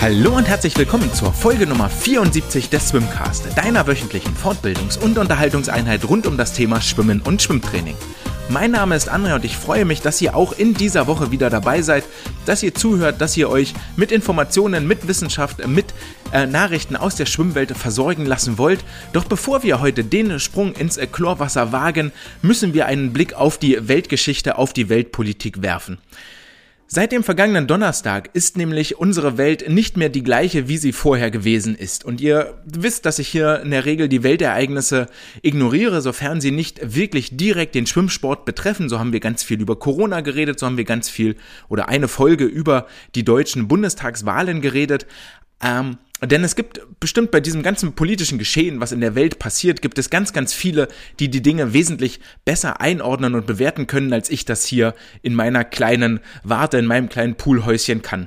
[0.00, 6.08] Hallo und herzlich willkommen zur Folge Nummer 74 des Swimcast, deiner wöchentlichen Fortbildungs- und Unterhaltungseinheit
[6.08, 7.96] rund um das Thema Schwimmen und Schwimmtraining.
[8.48, 11.50] Mein Name ist André und ich freue mich, dass ihr auch in dieser Woche wieder
[11.50, 12.04] dabei seid,
[12.46, 15.86] dass ihr zuhört, dass ihr euch mit Informationen, mit Wissenschaft, mit
[16.32, 18.84] äh, Nachrichten aus der Schwimmwelt versorgen lassen wollt.
[19.12, 23.58] Doch bevor wir heute den Sprung ins äh, Chlorwasser wagen, müssen wir einen Blick auf
[23.58, 25.98] die Weltgeschichte, auf die Weltpolitik werfen.
[26.90, 31.30] Seit dem vergangenen Donnerstag ist nämlich unsere Welt nicht mehr die gleiche, wie sie vorher
[31.30, 32.02] gewesen ist.
[32.02, 35.06] Und ihr wisst, dass ich hier in der Regel die Weltereignisse
[35.42, 38.88] ignoriere, sofern sie nicht wirklich direkt den Schwimmsport betreffen.
[38.88, 41.36] So haben wir ganz viel über Corona geredet, so haben wir ganz viel
[41.68, 45.06] oder eine Folge über die deutschen Bundestagswahlen geredet.
[45.62, 49.82] Ähm, denn es gibt bestimmt bei diesem ganzen politischen Geschehen, was in der Welt passiert,
[49.82, 50.88] gibt es ganz, ganz viele,
[51.20, 55.64] die die Dinge wesentlich besser einordnen und bewerten können, als ich das hier in meiner
[55.64, 58.26] kleinen Warte, in meinem kleinen Poolhäuschen kann.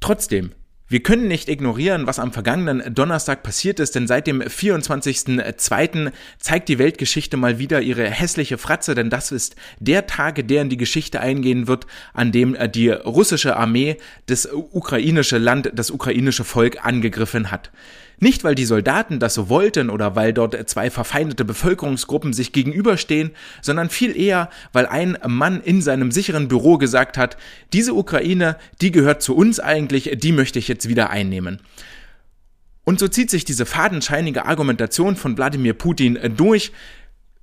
[0.00, 0.52] Trotzdem,
[0.88, 6.12] wir können nicht ignorieren, was am vergangenen Donnerstag passiert ist, denn seit dem 24.02.
[6.38, 10.68] zeigt die Weltgeschichte mal wieder ihre hässliche Fratze, denn das ist der Tag, der in
[10.68, 16.44] die Geschichte eingehen wird, an dem äh, die russische Armee das ukrainische Land, das ukrainische
[16.44, 17.72] Volk angegriffen hat.
[18.18, 23.32] Nicht, weil die Soldaten das so wollten oder weil dort zwei verfeindete Bevölkerungsgruppen sich gegenüberstehen,
[23.60, 27.36] sondern viel eher, weil ein Mann in seinem sicheren Büro gesagt hat,
[27.74, 31.60] diese Ukraine, die gehört zu uns eigentlich, die möchte ich jetzt wieder einnehmen.
[32.84, 36.72] Und so zieht sich diese fadenscheinige Argumentation von Wladimir Putin durch,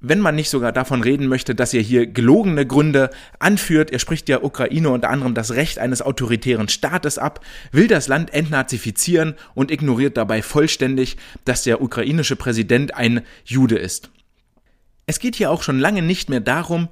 [0.03, 3.09] wenn man nicht sogar davon reden möchte, dass er hier gelogene Gründe
[3.39, 3.89] anführt.
[3.89, 7.39] Er spricht der Ukraine unter anderem das Recht eines autoritären Staates ab,
[7.71, 14.11] will das Land entnazifizieren und ignoriert dabei vollständig, dass der ukrainische Präsident ein Jude ist.
[15.05, 16.89] Es geht hier auch schon lange nicht mehr darum,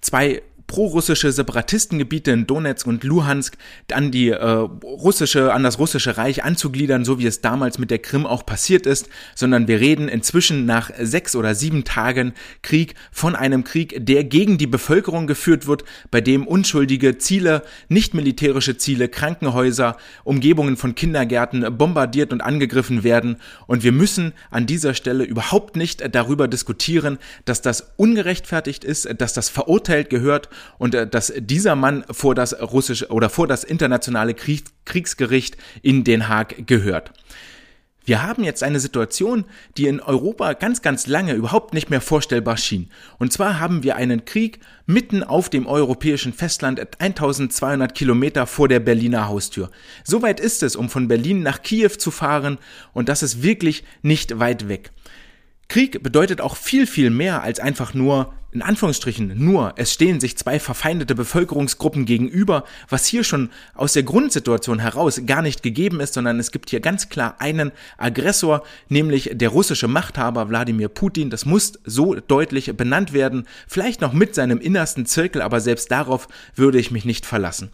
[0.00, 3.56] zwei prorussische Separatistengebiete in Donetsk und Luhansk
[3.90, 7.98] an die äh, russische, an das russische Reich anzugliedern, so wie es damals mit der
[7.98, 13.34] Krim auch passiert ist, sondern wir reden inzwischen nach sechs oder sieben Tagen Krieg von
[13.34, 19.08] einem Krieg, der gegen die Bevölkerung geführt wird, bei dem unschuldige Ziele, nicht militärische Ziele,
[19.08, 23.38] Krankenhäuser, Umgebungen von Kindergärten bombardiert und angegriffen werden.
[23.66, 29.32] Und wir müssen an dieser Stelle überhaupt nicht darüber diskutieren, dass das ungerechtfertigt ist, dass
[29.32, 34.34] das verurteilt gehört und äh, dass dieser Mann vor das russische oder vor das internationale
[34.34, 37.12] Krieg, Kriegsgericht in Den Haag gehört.
[38.08, 39.44] Wir haben jetzt eine Situation,
[39.76, 42.88] die in Europa ganz, ganz lange überhaupt nicht mehr vorstellbar schien.
[43.18, 48.80] Und zwar haben wir einen Krieg mitten auf dem europäischen Festland 1200 Kilometer vor der
[48.80, 49.70] Berliner Haustür.
[50.04, 52.56] Soweit ist es, um von Berlin nach Kiew zu fahren
[52.94, 54.90] und das ist wirklich nicht weit weg.
[55.68, 60.38] Krieg bedeutet auch viel, viel mehr als einfach nur, in Anführungsstrichen, nur, es stehen sich
[60.38, 66.14] zwei verfeindete Bevölkerungsgruppen gegenüber, was hier schon aus der Grundsituation heraus gar nicht gegeben ist,
[66.14, 71.28] sondern es gibt hier ganz klar einen Aggressor, nämlich der russische Machthaber Wladimir Putin.
[71.28, 76.26] Das muss so deutlich benannt werden, vielleicht noch mit seinem innersten Zirkel, aber selbst darauf
[76.54, 77.70] würde ich mich nicht verlassen.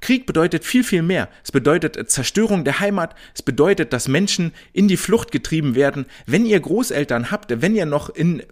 [0.00, 1.28] Krieg bedeutet viel, viel mehr.
[1.42, 3.14] Es bedeutet Zerstörung der Heimat.
[3.34, 6.06] Es bedeutet, dass Menschen in die Flucht getrieben werden.
[6.26, 8.42] Wenn ihr Großeltern habt, wenn ihr noch in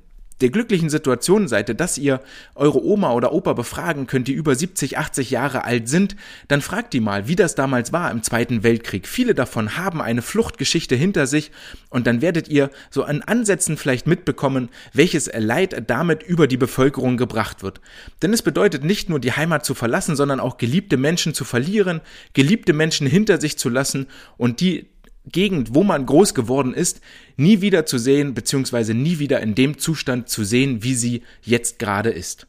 [0.40, 2.20] der glücklichen Situation seid, dass ihr
[2.54, 6.16] eure Oma oder Opa befragen könnt, die über 70, 80 Jahre alt sind,
[6.48, 9.06] dann fragt die mal, wie das damals war im Zweiten Weltkrieg.
[9.06, 11.52] Viele davon haben eine Fluchtgeschichte hinter sich
[11.88, 17.16] und dann werdet ihr so an Ansätzen vielleicht mitbekommen, welches Leid damit über die Bevölkerung
[17.16, 17.80] gebracht wird.
[18.22, 22.00] Denn es bedeutet nicht nur die Heimat zu verlassen, sondern auch geliebte Menschen zu verlieren,
[22.32, 24.06] geliebte Menschen hinter sich zu lassen
[24.36, 24.88] und die
[25.26, 27.00] Gegend, wo man groß geworden ist,
[27.36, 31.78] nie wieder zu sehen, beziehungsweise nie wieder in dem Zustand zu sehen, wie sie jetzt
[31.78, 32.46] gerade ist.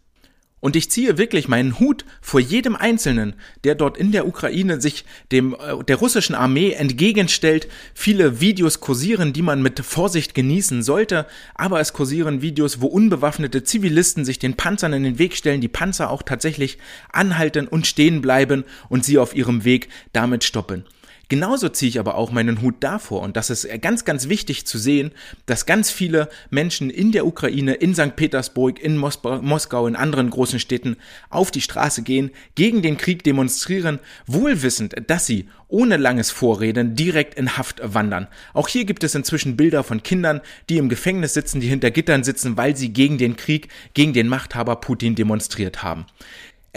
[0.65, 5.05] Und ich ziehe wirklich meinen Hut vor jedem Einzelnen, der dort in der Ukraine sich
[5.31, 7.67] dem, äh, der russischen Armee entgegenstellt.
[7.93, 13.63] Viele Videos kursieren, die man mit Vorsicht genießen sollte, aber es kursieren Videos, wo unbewaffnete
[13.63, 16.79] Zivilisten sich den Panzern in den Weg stellen, die Panzer auch tatsächlich
[17.11, 20.85] anhalten und stehen bleiben und sie auf ihrem Weg damit stoppen.
[21.27, 24.77] Genauso ziehe ich aber auch meinen Hut davor und das ist ganz, ganz wichtig zu
[24.77, 25.11] sehen,
[25.45, 28.15] dass ganz viele Menschen in der Ukraine, in St.
[28.15, 30.97] Petersburg, in Moskau, in anderen großen Städten
[31.29, 37.35] auf die Straße gehen, gegen den Krieg demonstrieren, wohlwissend, dass sie ohne langes Vorreden direkt
[37.35, 38.27] in Haft wandern.
[38.53, 42.23] Auch hier gibt es inzwischen Bilder von Kindern, die im Gefängnis sitzen, die hinter Gittern
[42.23, 46.05] sitzen, weil sie gegen den Krieg, gegen den Machthaber Putin demonstriert haben.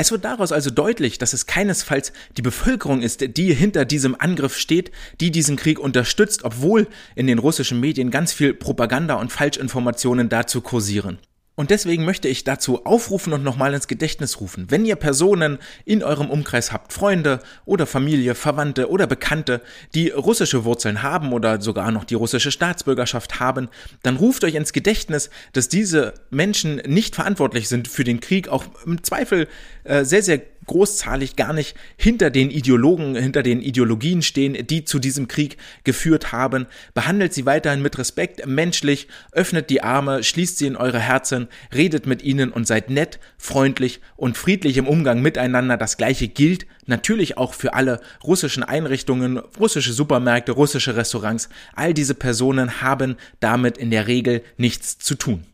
[0.00, 4.56] Es wird daraus also deutlich, dass es keinesfalls die Bevölkerung ist, die hinter diesem Angriff
[4.56, 6.86] steht, die diesen Krieg unterstützt, obwohl
[7.16, 11.18] in den russischen Medien ganz viel Propaganda und Falschinformationen dazu kursieren.
[11.58, 14.70] Und deswegen möchte ich dazu aufrufen und nochmal ins Gedächtnis rufen.
[14.70, 19.60] Wenn ihr Personen in eurem Umkreis habt, Freunde oder Familie, Verwandte oder Bekannte,
[19.92, 23.68] die russische Wurzeln haben oder sogar noch die russische Staatsbürgerschaft haben,
[24.04, 28.64] dann ruft euch ins Gedächtnis, dass diese Menschen nicht verantwortlich sind für den Krieg, auch
[28.86, 29.48] im Zweifel
[29.82, 35.00] äh, sehr, sehr großzahlig gar nicht hinter den Ideologen, hinter den Ideologien stehen, die zu
[35.00, 36.66] diesem Krieg geführt haben.
[36.94, 42.06] Behandelt sie weiterhin mit Respekt, menschlich, öffnet die Arme, schließt sie in eure Herzen, redet
[42.06, 45.76] mit ihnen und seid nett, freundlich und friedlich im Umgang miteinander.
[45.76, 51.48] Das gleiche gilt natürlich auch für alle russischen Einrichtungen, russische Supermärkte, russische Restaurants.
[51.74, 55.44] All diese Personen haben damit in der Regel nichts zu tun.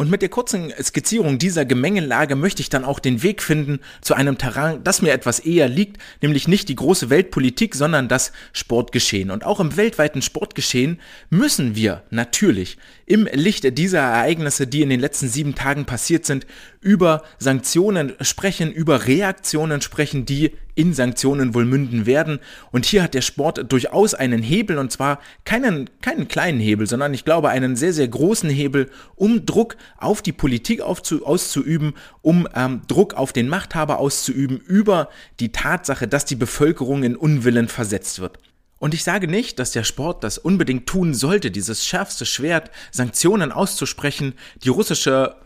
[0.00, 4.14] Und mit der kurzen Skizzierung dieser Gemengelage möchte ich dann auch den Weg finden zu
[4.14, 9.30] einem Terrain, das mir etwas eher liegt, nämlich nicht die große Weltpolitik, sondern das Sportgeschehen.
[9.30, 12.78] Und auch im weltweiten Sportgeschehen müssen wir natürlich
[13.10, 16.46] im Licht dieser Ereignisse, die in den letzten sieben Tagen passiert sind,
[16.80, 22.38] über Sanktionen sprechen, über Reaktionen sprechen, die in Sanktionen wohl münden werden.
[22.70, 27.12] Und hier hat der Sport durchaus einen Hebel, und zwar keinen, keinen kleinen Hebel, sondern
[27.12, 32.46] ich glaube einen sehr, sehr großen Hebel, um Druck auf die Politik aufzu, auszuüben, um
[32.54, 35.08] ähm, Druck auf den Machthaber auszuüben über
[35.40, 38.38] die Tatsache, dass die Bevölkerung in Unwillen versetzt wird.
[38.80, 43.52] Und ich sage nicht, dass der Sport das unbedingt tun sollte, dieses schärfste Schwert, Sanktionen
[43.52, 44.32] auszusprechen,
[44.64, 45.36] die russische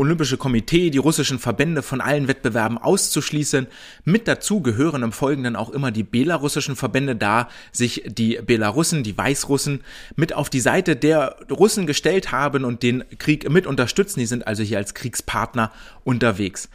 [0.00, 3.66] Olympische Komitee, die russischen Verbände von allen Wettbewerben auszuschließen.
[4.04, 9.18] Mit dazu gehören im Folgenden auch immer die belarussischen Verbände, da sich die Belarussen, die
[9.18, 9.82] Weißrussen,
[10.14, 14.20] mit auf die Seite der Russen gestellt haben und den Krieg mit unterstützen.
[14.20, 15.72] Die sind also hier als Kriegspartner
[16.04, 16.68] unterwegs.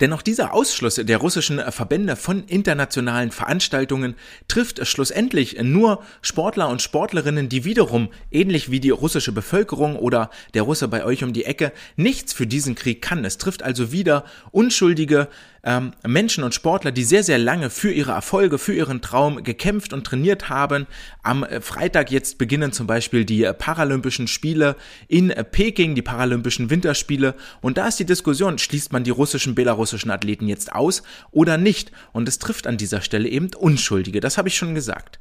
[0.00, 4.14] Denn auch dieser Ausschluss der russischen Verbände von internationalen Veranstaltungen
[4.48, 10.62] trifft schlussendlich nur Sportler und Sportlerinnen, die wiederum, ähnlich wie die russische Bevölkerung oder der
[10.62, 13.24] Russe bei euch um die Ecke, nichts für diesen Krieg kann.
[13.24, 15.28] Es trifft also wieder unschuldige
[15.64, 19.92] ähm, Menschen und Sportler, die sehr, sehr lange für ihre Erfolge, für ihren Traum gekämpft
[19.92, 20.86] und trainiert haben.
[21.22, 24.76] Am äh, Freitag jetzt beginnen zum Beispiel die äh, Paralympischen Spiele
[25.08, 27.34] in äh, Peking, die Paralympischen Winterspiele.
[27.62, 31.90] Und da ist die Diskussion, schließt man die russischen, belarussischen Athleten jetzt aus oder nicht?
[32.12, 34.20] Und es trifft an dieser Stelle eben Unschuldige.
[34.20, 35.18] Das habe ich schon gesagt.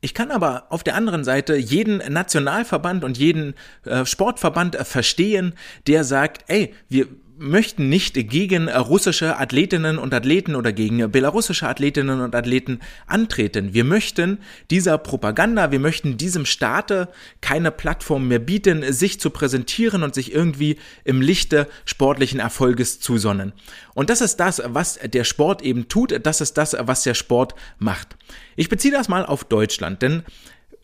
[0.00, 3.54] Ich kann aber auf der anderen Seite jeden Nationalverband und jeden
[3.84, 5.54] äh, Sportverband äh, verstehen,
[5.88, 12.20] der sagt, ey, wir möchten nicht gegen russische Athletinnen und Athleten oder gegen belarussische Athletinnen
[12.20, 13.72] und Athleten antreten.
[13.72, 14.38] Wir möchten
[14.70, 17.08] dieser Propaganda, wir möchten diesem Staate
[17.40, 23.52] keine Plattform mehr bieten, sich zu präsentieren und sich irgendwie im Lichte sportlichen Erfolges zusonnen.
[23.94, 27.54] Und das ist das, was der Sport eben tut, das ist das, was der Sport
[27.78, 28.16] macht.
[28.56, 30.24] Ich beziehe das mal auf Deutschland, denn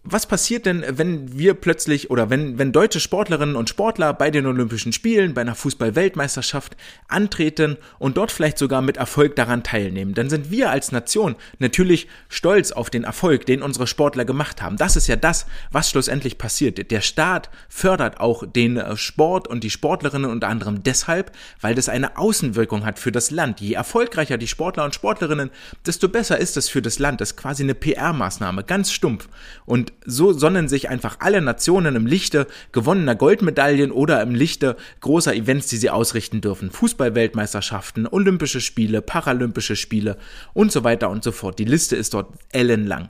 [0.07, 4.45] was passiert denn, wenn wir plötzlich oder wenn, wenn deutsche Sportlerinnen und Sportler bei den
[4.45, 6.77] Olympischen Spielen, bei einer Fußball-Weltmeisterschaft
[7.09, 10.13] antreten und dort vielleicht sogar mit Erfolg daran teilnehmen?
[10.13, 14.77] Dann sind wir als Nation natürlich stolz auf den Erfolg, den unsere Sportler gemacht haben.
[14.77, 16.91] Das ist ja das, was schlussendlich passiert.
[16.91, 21.89] Der Staat fördert auch den äh, Sport und die Sportlerinnen unter anderem deshalb, weil das
[21.89, 23.63] eine Außenwirkung hat für das Land.
[23.63, 25.51] Je erfolgreicher die Sportler und Sportlerinnen,
[25.87, 27.23] desto besser ist es für das Land.
[27.23, 29.31] Das ist quasi eine PR-Maßnahme, ganz stumpf.
[29.65, 35.35] Und so sonnen sich einfach alle Nationen im Lichte gewonnener Goldmedaillen oder im Lichte großer
[35.35, 36.71] Events, die sie ausrichten dürfen.
[36.71, 40.17] Fußballweltmeisterschaften, Olympische Spiele, Paralympische Spiele
[40.53, 41.59] und so weiter und so fort.
[41.59, 43.09] Die Liste ist dort ellenlang.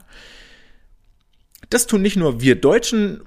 [1.69, 3.21] Das tun nicht nur wir Deutschen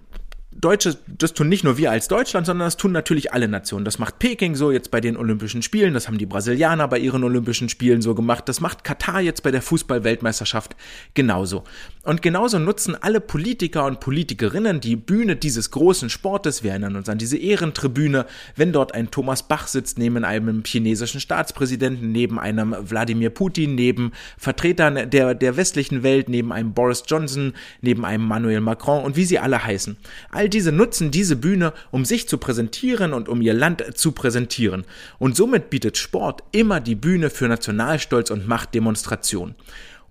[0.60, 3.84] Deutsche, das tun nicht nur wir als Deutschland, sondern das tun natürlich alle Nationen.
[3.84, 7.22] Das macht Peking so jetzt bei den Olympischen Spielen, das haben die Brasilianer bei ihren
[7.22, 10.74] Olympischen Spielen so gemacht, das macht Katar jetzt bei der Fußball-Weltmeisterschaft
[11.14, 11.62] genauso.
[12.02, 16.62] Und genauso nutzen alle Politiker und Politikerinnen die Bühne dieses großen Sportes.
[16.62, 21.20] Wir erinnern uns an diese Ehrentribüne, wenn dort ein Thomas Bach sitzt neben einem chinesischen
[21.20, 27.52] Staatspräsidenten, neben einem Wladimir Putin, neben Vertretern der, der westlichen Welt, neben einem Boris Johnson,
[27.80, 29.96] neben einem Manuel Macron und wie sie alle heißen.
[30.30, 34.12] All All diese nutzen diese Bühne, um sich zu präsentieren und um ihr Land zu
[34.12, 34.86] präsentieren.
[35.18, 39.54] Und somit bietet Sport immer die Bühne für Nationalstolz und Machtdemonstration.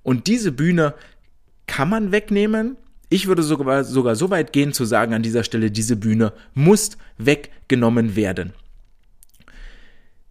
[0.03, 0.94] Und diese Bühne
[1.65, 2.77] kann man wegnehmen.
[3.10, 7.00] Ich würde sogar, sogar so weit gehen zu sagen an dieser Stelle, diese Bühne muss
[7.17, 8.53] weggenommen werden.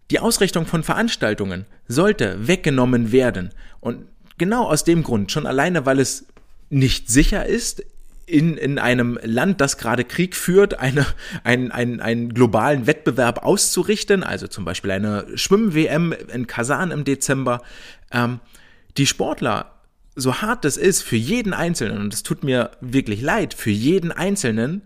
[0.09, 3.49] Die Ausrichtung von Veranstaltungen sollte weggenommen werden.
[3.81, 4.05] Und
[4.37, 6.27] genau aus dem Grund, schon alleine, weil es
[6.69, 7.83] nicht sicher ist,
[8.27, 11.05] in, in einem Land, das gerade Krieg führt, eine,
[11.43, 17.61] ein, ein, einen globalen Wettbewerb auszurichten, also zum Beispiel eine Schwimm-WM in Kasan im Dezember.
[18.11, 18.41] Ähm,
[18.97, 19.73] die Sportler,
[20.15, 24.11] so hart das ist für jeden Einzelnen, und es tut mir wirklich leid, für jeden
[24.11, 24.81] Einzelnen,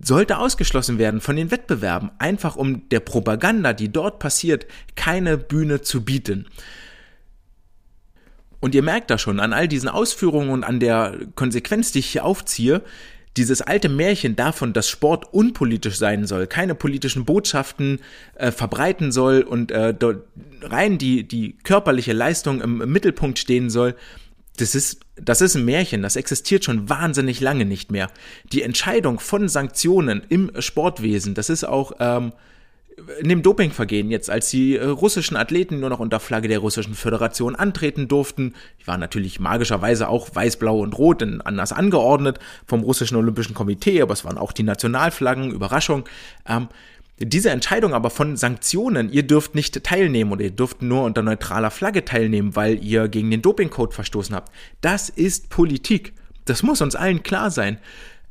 [0.00, 5.80] sollte ausgeschlossen werden von den Wettbewerben, einfach um der Propaganda, die dort passiert, keine Bühne
[5.80, 6.46] zu bieten.
[8.60, 12.06] Und ihr merkt da schon an all diesen Ausführungen und an der Konsequenz, die ich
[12.06, 12.82] hier aufziehe,
[13.36, 18.00] dieses alte Märchen davon, dass Sport unpolitisch sein soll, keine politischen Botschaften
[18.34, 19.94] äh, verbreiten soll und äh,
[20.62, 23.94] rein die, die körperliche Leistung im, im Mittelpunkt stehen soll,
[24.56, 28.10] das ist, das ist ein Märchen, das existiert schon wahnsinnig lange nicht mehr.
[28.52, 32.32] Die Entscheidung von Sanktionen im Sportwesen, das ist auch ähm,
[33.20, 36.94] in dem Dopingvergehen jetzt, als die äh, russischen Athleten nur noch unter Flagge der russischen
[36.94, 42.80] Föderation antreten durften, die waren natürlich magischerweise auch weiß, blau und rot anders angeordnet vom
[42.80, 46.04] russischen Olympischen Komitee, aber es waren auch die Nationalflaggen, Überraschung.
[46.46, 46.68] Ähm,
[47.18, 51.70] diese Entscheidung aber von Sanktionen, ihr dürft nicht teilnehmen oder ihr dürft nur unter neutraler
[51.70, 56.12] Flagge teilnehmen, weil ihr gegen den Dopingcode verstoßen habt, das ist Politik.
[56.44, 57.78] Das muss uns allen klar sein.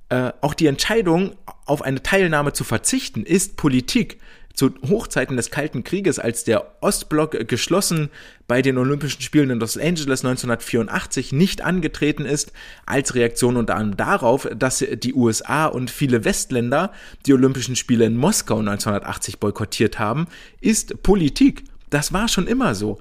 [0.10, 4.20] Äh, auch die Entscheidung, auf eine Teilnahme zu verzichten, ist Politik
[4.56, 8.10] zu Hochzeiten des Kalten Krieges, als der Ostblock geschlossen
[8.48, 12.52] bei den Olympischen Spielen in Los Angeles 1984 nicht angetreten ist,
[12.86, 16.92] als Reaktion unter anderem darauf, dass die USA und viele Westländer
[17.26, 20.28] die Olympischen Spiele in Moskau 1980 boykottiert haben,
[20.62, 21.66] ist Politik.
[21.90, 23.00] Das war schon immer so.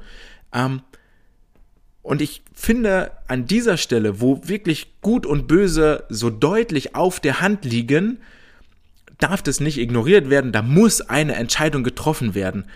[0.52, 0.82] Ähm,
[2.02, 7.40] und ich finde an dieser Stelle, wo wirklich Gut und Böse so deutlich auf der
[7.40, 8.18] Hand liegen,
[9.24, 12.66] darf das nicht ignoriert werden, da muss eine Entscheidung getroffen werden.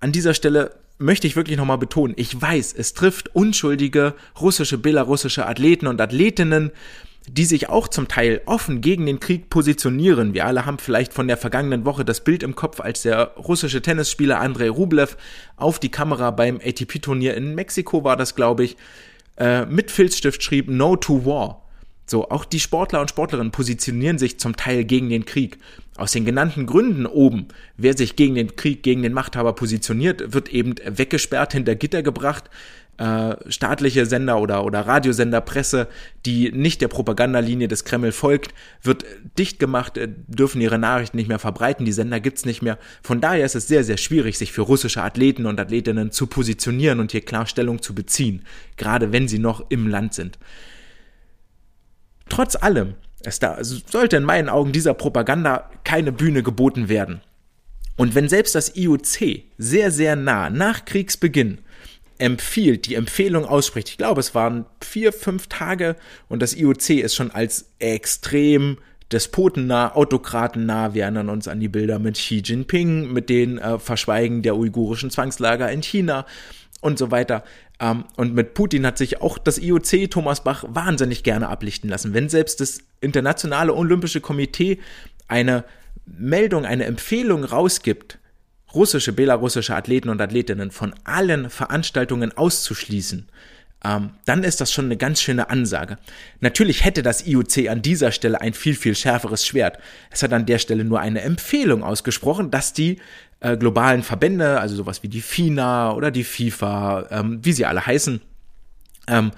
[0.00, 5.46] An dieser Stelle möchte ich wirklich nochmal betonen, ich weiß, es trifft unschuldige russische, belarussische
[5.46, 6.72] Athleten und Athletinnen,
[7.26, 10.34] die sich auch zum Teil offen gegen den Krieg positionieren.
[10.34, 13.80] Wir alle haben vielleicht von der vergangenen Woche das Bild im Kopf, als der russische
[13.80, 15.16] Tennisspieler Andrei Rublev
[15.56, 18.76] auf die Kamera beim ATP-Turnier in Mexiko war das, glaube ich,
[19.38, 21.65] äh, mit Filzstift schrieb No to War.
[22.06, 25.58] So, auch die Sportler und Sportlerinnen positionieren sich zum Teil gegen den Krieg.
[25.96, 30.48] Aus den genannten Gründen oben, wer sich gegen den Krieg, gegen den Machthaber positioniert, wird
[30.48, 32.48] eben weggesperrt, hinter Gitter gebracht.
[32.98, 35.88] Äh, staatliche Sender oder, oder Radiosender, Presse,
[36.24, 39.04] die nicht der Propagandalinie des Kreml folgt, wird
[39.36, 42.78] dicht gemacht, äh, dürfen ihre Nachrichten nicht mehr verbreiten, die Sender gibt's nicht mehr.
[43.02, 47.00] Von daher ist es sehr, sehr schwierig, sich für russische Athleten und Athletinnen zu positionieren
[47.00, 48.46] und hier klar Stellung zu beziehen,
[48.78, 50.38] gerade wenn sie noch im Land sind.
[52.28, 57.20] Trotz allem, es da sollte in meinen Augen dieser Propaganda keine Bühne geboten werden.
[57.96, 61.58] Und wenn selbst das IOC sehr, sehr nah nach Kriegsbeginn
[62.18, 65.96] empfiehlt, die Empfehlung ausspricht, ich glaube, es waren vier, fünf Tage
[66.28, 68.78] und das IOC ist schon als extrem
[69.12, 70.94] despotennah, autokratennah.
[70.94, 75.10] Wir erinnern uns an die Bilder mit Xi Jinping, mit den äh, Verschweigen der uigurischen
[75.10, 76.26] Zwangslager in China
[76.80, 77.44] und so weiter.
[77.80, 82.14] Ähm, und mit Putin hat sich auch das IOC Thomas Bach wahnsinnig gerne ablichten lassen.
[82.14, 84.78] Wenn selbst das Internationale Olympische Komitee
[85.28, 85.64] eine
[86.06, 88.18] Meldung, eine Empfehlung rausgibt,
[88.74, 93.28] russische, belarussische Athleten und Athletinnen von allen Veranstaltungen auszuschließen,
[93.84, 95.98] ähm, dann ist das schon eine ganz schöne Ansage.
[96.40, 99.78] Natürlich hätte das IOC an dieser Stelle ein viel, viel schärferes Schwert.
[100.10, 103.00] Es hat an der Stelle nur eine Empfehlung ausgesprochen, dass die
[103.40, 107.84] äh, globalen Verbände, also sowas wie die FINA oder die FIFA, ähm, wie sie alle
[107.84, 108.20] heißen,
[109.08, 109.30] ähm,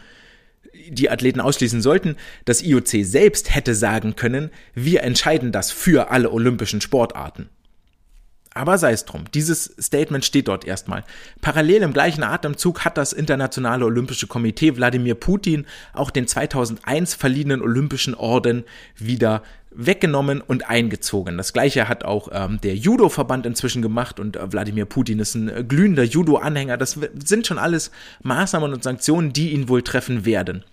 [0.88, 2.16] die Athleten ausschließen sollten.
[2.44, 7.48] Das IOC selbst hätte sagen können, wir entscheiden das für alle olympischen Sportarten.
[8.54, 11.04] Aber sei es drum, dieses Statement steht dort erstmal.
[11.40, 17.62] Parallel im gleichen Atemzug hat das Internationale Olympische Komitee Wladimir Putin auch den 2001 verliehenen
[17.62, 18.64] Olympischen Orden
[18.96, 19.42] wieder
[19.78, 21.38] weggenommen und eingezogen.
[21.38, 25.48] Das gleiche hat auch ähm, der Judo-Verband inzwischen gemacht und äh, Wladimir Putin ist ein
[25.48, 26.76] äh, glühender Judo-Anhänger.
[26.76, 27.92] Das sind schon alles
[28.22, 30.64] Maßnahmen und Sanktionen, die ihn wohl treffen werden.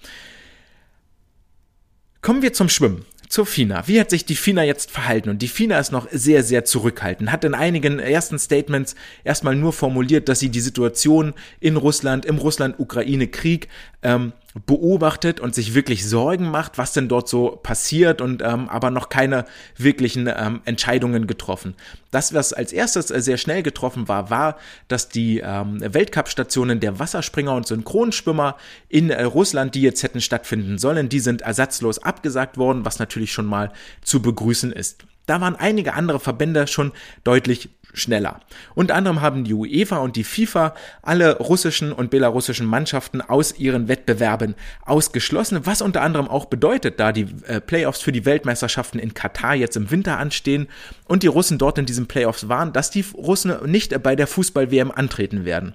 [2.21, 3.87] Kommen wir zum Schwimmen zur FINA.
[3.87, 5.29] Wie hat sich die FINA jetzt verhalten?
[5.29, 9.73] Und die FINA ist noch sehr, sehr zurückhaltend, hat in einigen ersten Statements erstmal nur
[9.73, 13.67] formuliert, dass sie die Situation in Russland, im Russland-Ukraine-Krieg
[14.01, 14.33] ähm,
[14.65, 19.09] beobachtet und sich wirklich Sorgen macht, was denn dort so passiert und ähm, aber noch
[19.09, 19.45] keine
[19.75, 21.75] wirklichen ähm, Entscheidungen getroffen.
[22.11, 24.57] Das, was als erstes äh, sehr schnell getroffen war, war,
[24.87, 28.55] dass die ähm, Weltcup-Stationen der Wasserspringer und Synchronschwimmer
[28.87, 33.33] in äh, Russland, die jetzt hätten stattfinden sollen, die sind ersatzlos abgesagt worden, was natürlich
[33.33, 35.03] schon mal zu begrüßen ist.
[35.25, 36.93] Da waren einige andere Verbände schon
[37.25, 38.41] deutlich schneller.
[38.73, 43.87] Unter anderem haben die UEFA und die FIFA alle russischen und belarussischen Mannschaften aus ihren
[43.87, 49.13] Wettbewerben ausgeschlossen, was unter anderem auch bedeutet, da die äh, Playoffs für die Weltmeisterschaften in
[49.13, 50.67] Katar jetzt im Winter anstehen
[51.05, 54.91] und die Russen dort in diesen Playoffs waren, dass die Russen nicht bei der Fußball-WM
[54.91, 55.73] antreten werden.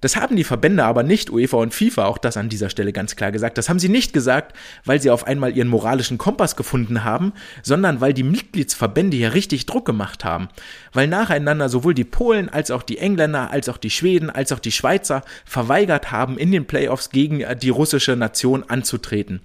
[0.00, 3.16] Das haben die Verbände aber nicht, UEFA und FIFA, auch das an dieser Stelle ganz
[3.16, 3.58] klar gesagt.
[3.58, 7.32] Das haben sie nicht gesagt, weil sie auf einmal ihren moralischen Kompass gefunden haben,
[7.62, 10.48] sondern weil die Mitgliedsverbände hier richtig Druck gemacht haben.
[10.92, 14.58] Weil nacheinander sowohl die Polen als auch die Engländer, als auch die Schweden, als auch
[14.58, 19.40] die Schweizer verweigert haben, in den Playoffs gegen die russische Nation anzutreten.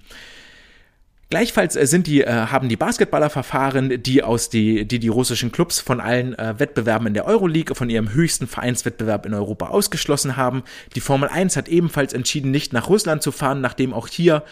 [1.29, 5.51] Gleichfalls äh, sind die, äh, haben die Basketballer verfahren, die aus die, die die russischen
[5.51, 10.38] Clubs von allen äh, Wettbewerben in der Euroleague, von ihrem höchsten Vereinswettbewerb in Europa ausgeschlossen
[10.38, 10.63] haben.
[10.95, 14.43] Die Formel 1 hat ebenfalls entschieden, nicht nach Russland zu fahren, nachdem auch hier,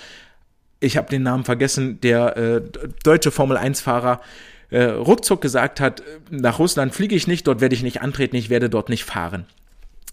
[0.80, 2.62] ich habe den Namen vergessen, der äh,
[3.04, 4.22] deutsche Formel 1-Fahrer
[4.70, 8.52] äh, ruckzuck gesagt hat, nach Russland fliege ich nicht, dort werde ich nicht antreten, ich
[8.52, 9.48] werde dort nicht fahren.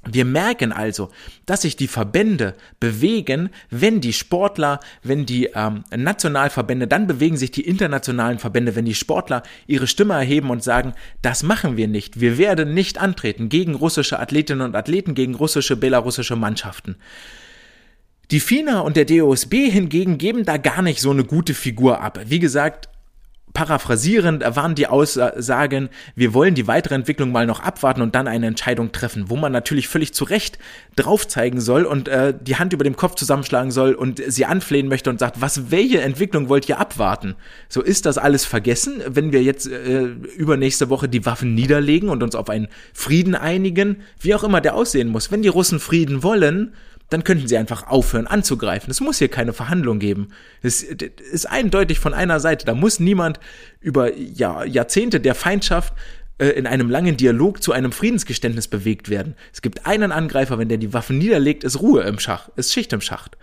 [0.07, 1.11] Wir merken also,
[1.47, 7.51] dass sich die Verbände bewegen, wenn die Sportler, wenn die ähm, Nationalverbände, dann bewegen sich
[7.51, 12.21] die internationalen Verbände, wenn die Sportler ihre Stimme erheben und sagen, das machen wir nicht,
[12.21, 16.97] wir werden nicht antreten gegen russische Athletinnen und Athleten, gegen russische, belarussische Mannschaften.
[18.31, 22.21] Die FINA und der DOSB hingegen geben da gar nicht so eine gute Figur ab.
[22.27, 22.89] Wie gesagt,
[23.55, 28.49] paraphrasierend waren die Aussagen, wir wollen die weitere Entwicklung mal noch abwarten und dann eine
[28.49, 30.59] Entscheidung treffen, wo man natürlich völlig zu Recht
[30.97, 34.89] drauf zeigen soll und äh, die Hand über dem Kopf zusammenschlagen soll und sie anflehen
[34.89, 37.37] möchte und sagt, was, welche Entwicklung wollt ihr abwarten?
[37.69, 40.03] So ist das alles vergessen, wenn wir jetzt äh,
[40.37, 44.75] übernächste Woche die Waffen niederlegen und uns auf einen Frieden einigen, wie auch immer der
[44.75, 45.31] aussehen muss.
[45.31, 46.73] Wenn die Russen Frieden wollen,
[47.11, 48.91] dann könnten sie einfach aufhören anzugreifen.
[48.91, 50.29] Es muss hier keine Verhandlung geben.
[50.63, 52.67] Es ist eindeutig von einer Seite.
[52.67, 53.41] Da muss niemand
[53.81, 55.95] über Jahr, Jahrzehnte der Feindschaft
[56.39, 59.37] äh, in einem langen Dialog zu einem Friedensgeständnis bewegt werden.
[59.53, 62.93] Es gibt einen Angreifer, wenn der die Waffen niederlegt, ist Ruhe im Schach, ist Schicht
[62.93, 63.37] im Schacht.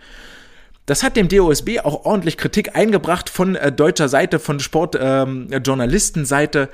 [0.84, 6.60] Das hat dem DOSB auch ordentlich Kritik eingebracht von äh, deutscher Seite, von Sportjournalistenseite.
[6.60, 6.68] Ähm,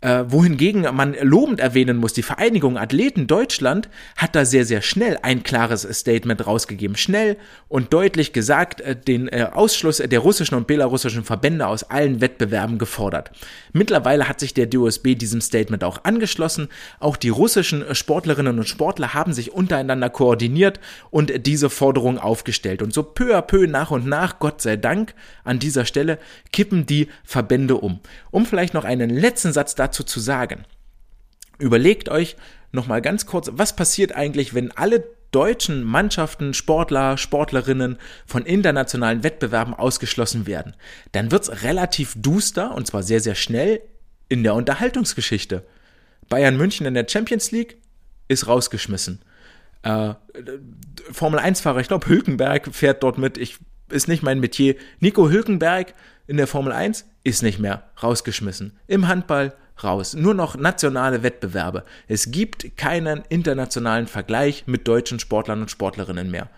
[0.00, 5.18] äh, wohingegen man lobend erwähnen muss, die Vereinigung Athleten Deutschland hat da sehr, sehr schnell
[5.22, 6.96] ein klares Statement rausgegeben.
[6.96, 7.36] Schnell
[7.66, 12.78] und deutlich gesagt, äh, den äh, Ausschluss der russischen und belarussischen Verbände aus allen Wettbewerben
[12.78, 13.32] gefordert.
[13.72, 16.68] Mittlerweile hat sich der DOSB diesem Statement auch angeschlossen.
[17.00, 20.78] Auch die russischen Sportlerinnen und Sportler haben sich untereinander koordiniert
[21.10, 22.82] und diese Forderung aufgestellt.
[22.82, 26.18] Und so peu à peu nach und nach, Gott sei Dank, an dieser Stelle
[26.52, 27.98] kippen die Verbände um.
[28.30, 30.64] Um vielleicht noch einen letzten Satz dazu dazu zu sagen.
[31.58, 32.36] Überlegt euch
[32.72, 39.74] nochmal ganz kurz, was passiert eigentlich, wenn alle deutschen Mannschaften, Sportler, Sportlerinnen von internationalen Wettbewerben
[39.74, 40.74] ausgeschlossen werden.
[41.12, 43.82] Dann wird es relativ duster und zwar sehr, sehr schnell
[44.28, 45.64] in der Unterhaltungsgeschichte.
[46.28, 47.78] Bayern München in der Champions League
[48.28, 49.20] ist rausgeschmissen.
[49.82, 50.14] Äh,
[51.12, 53.58] Formel 1-Fahrer, ich glaube, Hülkenberg fährt dort mit, ich,
[53.90, 54.76] ist nicht mein Metier.
[55.00, 55.94] Nico Hülkenberg
[56.26, 58.78] in der Formel 1 ist nicht mehr rausgeschmissen.
[58.86, 60.14] Im Handball raus.
[60.14, 61.84] Nur noch nationale Wettbewerbe.
[62.06, 66.48] Es gibt keinen internationalen Vergleich mit deutschen Sportlern und Sportlerinnen mehr.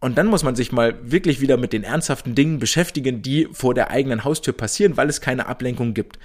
[0.00, 3.74] Und dann muss man sich mal wirklich wieder mit den ernsthaften Dingen beschäftigen, die vor
[3.74, 6.18] der eigenen Haustür passieren, weil es keine Ablenkung gibt.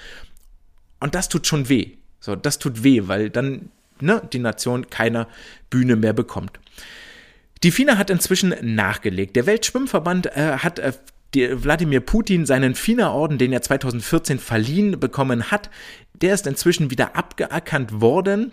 [0.99, 1.97] Und das tut schon weh.
[2.19, 3.69] So, das tut weh, weil dann
[3.99, 5.27] ne, die Nation keine
[5.69, 6.59] Bühne mehr bekommt.
[7.63, 9.35] Die FINA hat inzwischen nachgelegt.
[9.35, 10.93] Der Weltschwimmverband äh, hat äh,
[11.35, 15.69] Wladimir Putin seinen FINA-Orden, den er 2014 verliehen bekommen hat,
[16.13, 18.51] der ist inzwischen wieder abgeackert worden.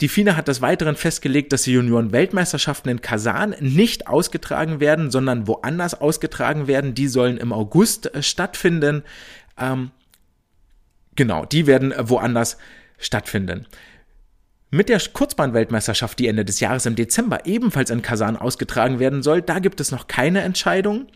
[0.00, 5.46] Die FINA hat des Weiteren festgelegt, dass die Junioren-Weltmeisterschaften in Kasan nicht ausgetragen werden, sondern
[5.46, 6.94] woanders ausgetragen werden.
[6.94, 9.04] Die sollen im August äh, stattfinden.
[9.56, 9.92] Ähm,
[11.14, 12.58] genau, die werden woanders
[12.98, 13.66] stattfinden.
[14.74, 19.42] Mit der Kurzbahn-Weltmeisterschaft, die Ende des Jahres im Dezember ebenfalls in Kasan ausgetragen werden soll,
[19.42, 21.08] da gibt es noch keine Entscheidung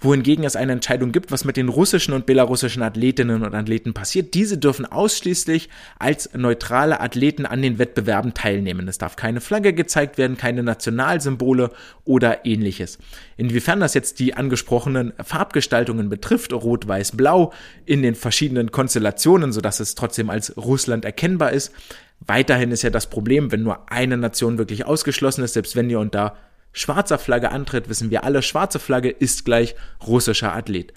[0.00, 4.34] wohingegen es eine Entscheidung gibt, was mit den russischen und belarussischen Athletinnen und Athleten passiert.
[4.34, 5.68] Diese dürfen ausschließlich
[5.98, 8.86] als neutrale Athleten an den Wettbewerben teilnehmen.
[8.88, 11.70] Es darf keine Flagge gezeigt werden, keine Nationalsymbole
[12.04, 12.98] oder ähnliches.
[13.36, 17.52] Inwiefern das jetzt die angesprochenen Farbgestaltungen betrifft, rot, weiß, blau,
[17.84, 21.72] in den verschiedenen Konstellationen, sodass es trotzdem als Russland erkennbar ist,
[22.20, 26.00] Weiterhin ist ja das Problem, wenn nur eine Nation wirklich ausgeschlossen ist, selbst wenn ihr
[26.00, 26.36] unter
[26.72, 29.74] schwarzer Flagge antritt, wissen wir alle, schwarze Flagge ist gleich
[30.06, 30.92] russischer Athlet.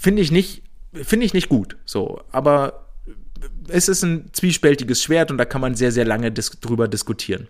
[0.00, 2.88] Finde ich nicht, finde ich nicht gut, so, aber
[3.68, 7.48] es ist ein zwiespältiges Schwert und da kann man sehr, sehr lange dis drüber diskutieren.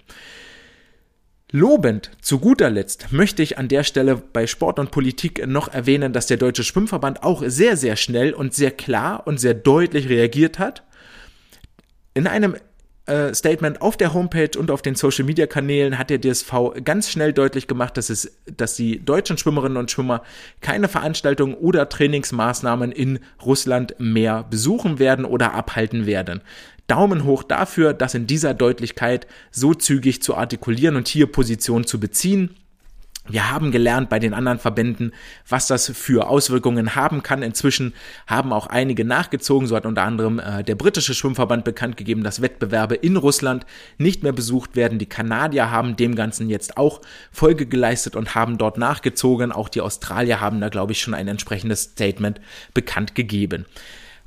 [1.55, 6.15] Lobend, zu guter Letzt, möchte ich an der Stelle bei Sport und Politik noch erwähnen,
[6.15, 10.59] dass der Deutsche Schwimmverband auch sehr, sehr schnell und sehr klar und sehr deutlich reagiert
[10.59, 10.83] hat.
[12.15, 12.57] In einem
[13.07, 16.53] äh, Statement auf der Homepage und auf den Social Media Kanälen hat der DSV
[16.85, 20.23] ganz schnell deutlich gemacht, dass es, dass die deutschen Schwimmerinnen und Schwimmer
[20.61, 26.43] keine Veranstaltungen oder Trainingsmaßnahmen in Russland mehr besuchen werden oder abhalten werden.
[26.87, 31.99] Daumen hoch dafür, das in dieser Deutlichkeit so zügig zu artikulieren und hier Position zu
[31.99, 32.51] beziehen.
[33.33, 35.13] Wir haben gelernt bei den anderen Verbänden,
[35.49, 37.43] was das für Auswirkungen haben kann.
[37.43, 37.95] Inzwischen
[38.27, 39.67] haben auch einige nachgezogen.
[39.67, 43.65] So hat unter anderem äh, der britische Schwimmverband bekannt gegeben, dass Wettbewerbe in Russland
[43.97, 44.99] nicht mehr besucht werden.
[44.99, 49.51] Die Kanadier haben dem Ganzen jetzt auch Folge geleistet und haben dort nachgezogen.
[49.51, 52.39] Auch die Australier haben da, glaube ich, schon ein entsprechendes Statement
[52.75, 53.65] bekannt gegeben.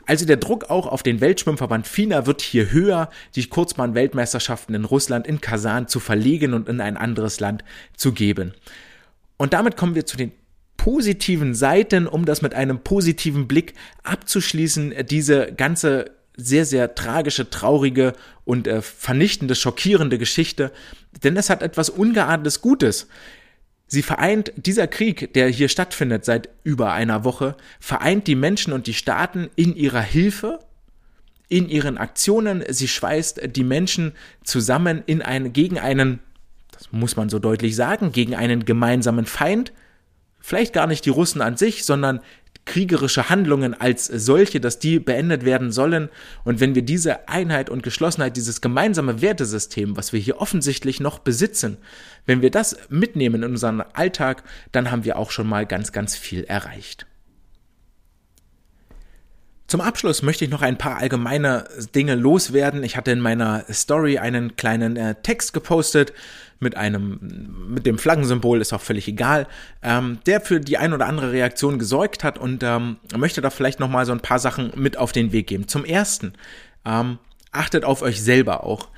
[0.07, 5.27] Also der Druck auch auf den Weltschwimmverband FINA wird hier höher, die Kurzbahn-Weltmeisterschaften in Russland,
[5.27, 7.63] in Kasan zu verlegen und in ein anderes Land
[7.95, 8.53] zu geben.
[9.37, 10.31] Und damit kommen wir zu den
[10.77, 18.13] positiven Seiten, um das mit einem positiven Blick abzuschließen, diese ganze sehr, sehr tragische, traurige
[18.43, 20.71] und äh, vernichtende, schockierende Geschichte.
[21.23, 23.07] Denn es hat etwas Ungeahntes Gutes.
[23.87, 28.87] Sie vereint, dieser Krieg, der hier stattfindet seit über einer Woche, vereint die Menschen und
[28.87, 30.59] die Staaten in ihrer Hilfe,
[31.49, 32.63] in ihren Aktionen.
[32.67, 36.19] Sie schweißt die Menschen zusammen in ein, gegen einen
[36.85, 39.73] das muss man so deutlich sagen, gegen einen gemeinsamen Feind,
[40.39, 42.21] vielleicht gar nicht die Russen an sich, sondern
[42.65, 46.09] kriegerische Handlungen als solche, dass die beendet werden sollen.
[46.43, 51.19] Und wenn wir diese Einheit und Geschlossenheit, dieses gemeinsame Wertesystem, was wir hier offensichtlich noch
[51.19, 51.77] besitzen,
[52.25, 56.15] wenn wir das mitnehmen in unseren Alltag, dann haben wir auch schon mal ganz, ganz
[56.15, 57.05] viel erreicht.
[59.67, 62.83] Zum Abschluss möchte ich noch ein paar allgemeine Dinge loswerden.
[62.83, 66.13] Ich hatte in meiner Story einen kleinen äh, Text gepostet
[66.59, 69.47] mit einem, mit dem Flaggensymbol, ist auch völlig egal,
[69.81, 73.79] ähm, der für die ein oder andere Reaktion gesorgt hat und ähm, möchte da vielleicht
[73.79, 75.67] noch mal so ein paar Sachen mit auf den Weg geben.
[75.67, 76.33] Zum ersten,
[76.85, 77.19] ähm,
[77.51, 78.89] achtet auf euch selber auch.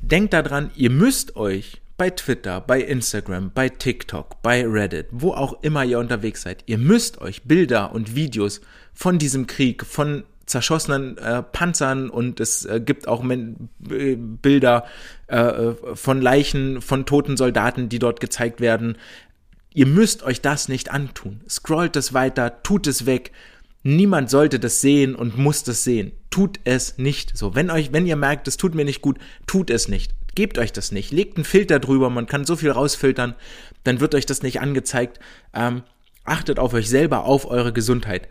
[0.00, 5.62] Denkt daran, ihr müsst euch bei Twitter, bei Instagram, bei TikTok, bei Reddit, wo auch
[5.62, 6.64] immer ihr unterwegs seid.
[6.66, 8.60] Ihr müsst euch Bilder und Videos
[8.92, 14.84] von diesem Krieg, von zerschossenen äh, Panzern und es äh, gibt auch Men äh, Bilder
[15.26, 18.96] äh, von Leichen, von toten Soldaten, die dort gezeigt werden.
[19.72, 21.40] Ihr müsst euch das nicht antun.
[21.48, 23.32] Scrollt es weiter, tut es weg.
[23.82, 26.12] Niemand sollte das sehen und muss das sehen.
[26.30, 27.54] Tut es nicht so.
[27.54, 30.14] Wenn euch, wenn ihr merkt, es tut mir nicht gut, tut es nicht.
[30.34, 31.12] Gebt euch das nicht.
[31.12, 32.10] Legt einen Filter drüber.
[32.10, 33.34] Man kann so viel rausfiltern.
[33.84, 35.20] Dann wird euch das nicht angezeigt.
[35.52, 35.82] Ähm,
[36.24, 38.28] achtet auf euch selber, auf eure Gesundheit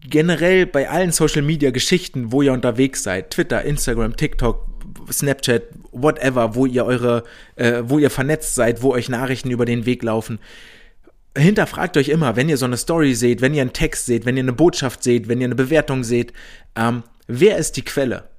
[0.00, 4.66] generell bei allen Social Media Geschichten, wo ihr unterwegs seid, Twitter, Instagram, TikTok,
[5.10, 7.24] Snapchat, whatever, wo ihr eure,
[7.56, 10.38] äh, wo ihr vernetzt seid, wo euch Nachrichten über den Weg laufen.
[11.36, 14.36] Hinterfragt euch immer, wenn ihr so eine Story seht, wenn ihr einen Text seht, wenn
[14.36, 16.32] ihr eine Botschaft seht, wenn ihr eine Bewertung seht,
[16.76, 18.31] ähm, wer ist die Quelle?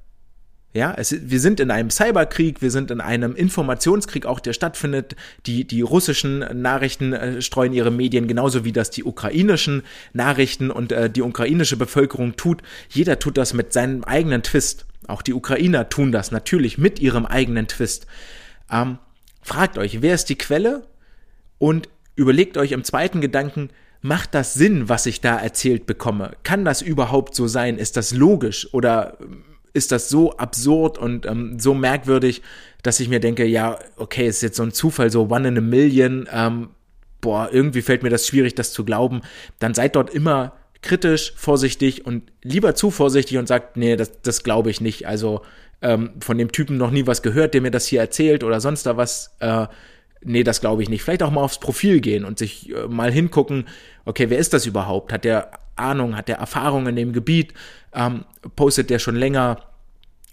[0.74, 5.16] Ja, es, wir sind in einem Cyberkrieg, wir sind in einem Informationskrieg auch, der stattfindet.
[5.46, 9.84] Die, die russischen Nachrichten äh, streuen ihre Medien genauso wie das die ukrainischen
[10.14, 12.64] Nachrichten und äh, die ukrainische Bevölkerung tut.
[12.90, 14.88] Jeder tut das mit seinem eigenen Twist.
[15.08, 18.08] Auch die Ukrainer tun das natürlich mit ihrem eigenen Twist.
[18.72, 18.98] Ähm,
[19.44, 20.88] fragt euch, wer ist die Quelle?
[21.60, 23.70] Und überlegt euch im zweiten Gedanken,
[24.02, 26.32] macht das Sinn, was ich da erzählt bekomme?
[26.42, 27.78] Kann das überhaupt so sein?
[27.78, 28.74] Ist das logisch?
[28.74, 29.20] Oder
[29.74, 32.42] ist das so absurd und ähm, so merkwürdig,
[32.84, 35.62] dass ich mir denke, ja, okay, ist jetzt so ein Zufall, so one in a
[35.62, 36.70] million, ähm,
[37.22, 39.22] boah, irgendwie fällt mir das schwierig, das zu glauben.
[39.60, 44.44] Dann seid dort immer kritisch, vorsichtig und lieber zu vorsichtig und sagt, nee, das, das
[44.44, 45.08] glaube ich nicht.
[45.08, 45.42] Also
[45.82, 48.86] ähm, von dem Typen noch nie was gehört, der mir das hier erzählt oder sonst
[48.86, 49.36] da was.
[49.40, 49.68] Äh,
[50.22, 51.04] nee, das glaube ich nicht.
[51.04, 53.66] Vielleicht auch mal aufs Profil gehen und sich äh, mal hingucken,
[54.06, 55.14] okay, wer ist das überhaupt?
[55.14, 57.54] Hat der Ahnung, hat der Erfahrung in dem Gebiet?
[57.94, 59.60] Ähm, postet der schon länger?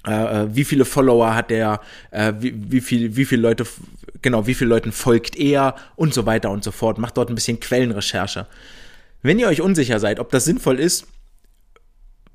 [0.07, 0.13] Äh,
[0.45, 1.81] äh wie viele Follower hat der?
[2.11, 3.65] Äh, wie, wie viel, wie viele Leute,
[4.23, 6.99] genau, wie viele Leuten folgt er und so weiter und so fort.
[6.99, 8.47] Macht dort ein bisschen Quellenrecherche.
[9.23, 11.07] Wenn ihr euch unsicher seid, ob das sinnvoll ist,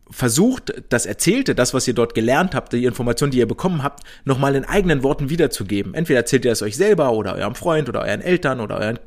[0.09, 4.03] versucht, das Erzählte, das, was ihr dort gelernt habt, die Informationen, die ihr bekommen habt,
[4.23, 5.93] nochmal in eigenen Worten wiederzugeben.
[5.93, 8.99] Entweder erzählt ihr es euch selber oder eurem Freund oder euren Eltern oder euren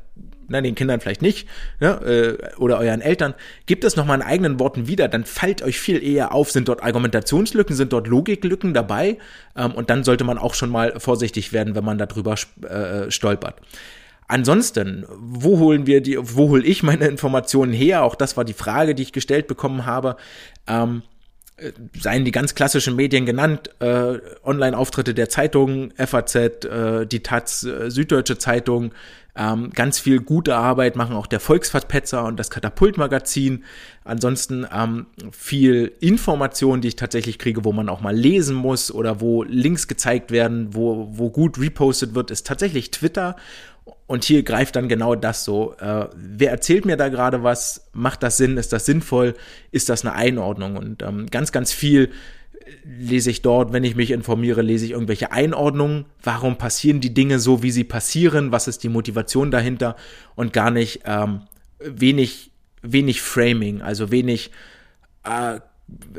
[0.49, 1.47] na, den Kindern vielleicht nicht,
[1.79, 3.33] ne, äh, oder euren Eltern,
[3.65, 6.83] gebt es nochmal in eigenen Worten wieder, dann fällt euch viel eher auf, sind dort
[6.83, 9.17] Argumentationslücken, sind dort Logiklücken dabei,
[9.55, 13.61] ähm, und dann sollte man auch schon mal vorsichtig werden, wenn man darüber äh, stolpert.
[14.27, 18.03] Ansonsten, wo holen wir die, wo hole ich meine Informationen her?
[18.03, 20.17] Auch das war die Frage, die ich gestellt bekommen habe.
[20.67, 21.01] Ähm,
[21.57, 27.63] äh, seien die ganz klassischen Medien genannt, äh, Online-Auftritte der Zeitungen, FAZ, äh, die Taz,
[27.63, 28.91] äh, Süddeutsche Zeitung,
[29.39, 33.63] ähm, ganz viel gute Arbeit machen auch der Volksverpetzer und das Katapultmagazin.
[34.03, 39.21] Ansonsten ähm, viel Information, die ich tatsächlich kriege, wo man auch mal lesen muss oder
[39.21, 43.37] wo Links gezeigt werden, wo, wo gut repostet wird, ist tatsächlich Twitter.
[44.07, 45.73] Und hier greift dann genau das so.
[45.79, 47.89] Äh, wer erzählt mir da gerade was?
[47.93, 48.57] Macht das Sinn?
[48.57, 49.35] Ist das sinnvoll?
[49.71, 50.75] Ist das eine Einordnung?
[50.75, 52.11] Und ähm, ganz, ganz viel
[52.83, 56.05] lese ich dort, wenn ich mich informiere, lese ich irgendwelche Einordnungen.
[56.23, 58.51] Warum passieren die Dinge so, wie sie passieren?
[58.51, 59.95] Was ist die Motivation dahinter?
[60.35, 61.41] Und gar nicht ähm,
[61.79, 62.51] wenig,
[62.81, 64.51] wenig Framing, also wenig
[65.25, 65.59] äh,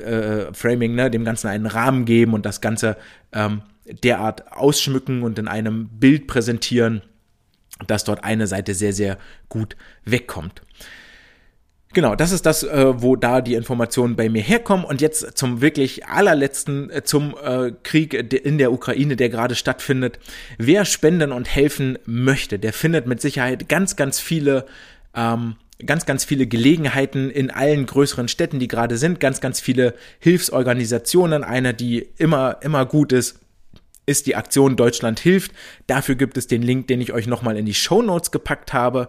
[0.01, 2.97] äh, Framing, ne, dem Ganzen einen Rahmen geben und das Ganze
[3.33, 3.63] ähm,
[4.03, 7.03] derart ausschmücken und in einem Bild präsentieren,
[7.87, 10.63] dass dort eine Seite sehr, sehr gut wegkommt.
[11.93, 14.85] Genau, das ist das, äh, wo da die Informationen bei mir herkommen.
[14.85, 20.21] Und jetzt zum wirklich allerletzten, äh, zum äh, Krieg in der Ukraine, der gerade stattfindet.
[20.57, 24.67] Wer spenden und helfen möchte, der findet mit Sicherheit ganz, ganz viele
[25.15, 29.95] ähm, ganz, ganz viele Gelegenheiten in allen größeren Städten, die gerade sind, ganz, ganz viele
[30.19, 31.43] Hilfsorganisationen.
[31.43, 33.41] Eine, die immer, immer gut ist,
[34.07, 35.53] ist die Aktion Deutschland hilft.
[35.87, 39.09] Dafür gibt es den Link, den ich euch nochmal in die Show Notes gepackt habe.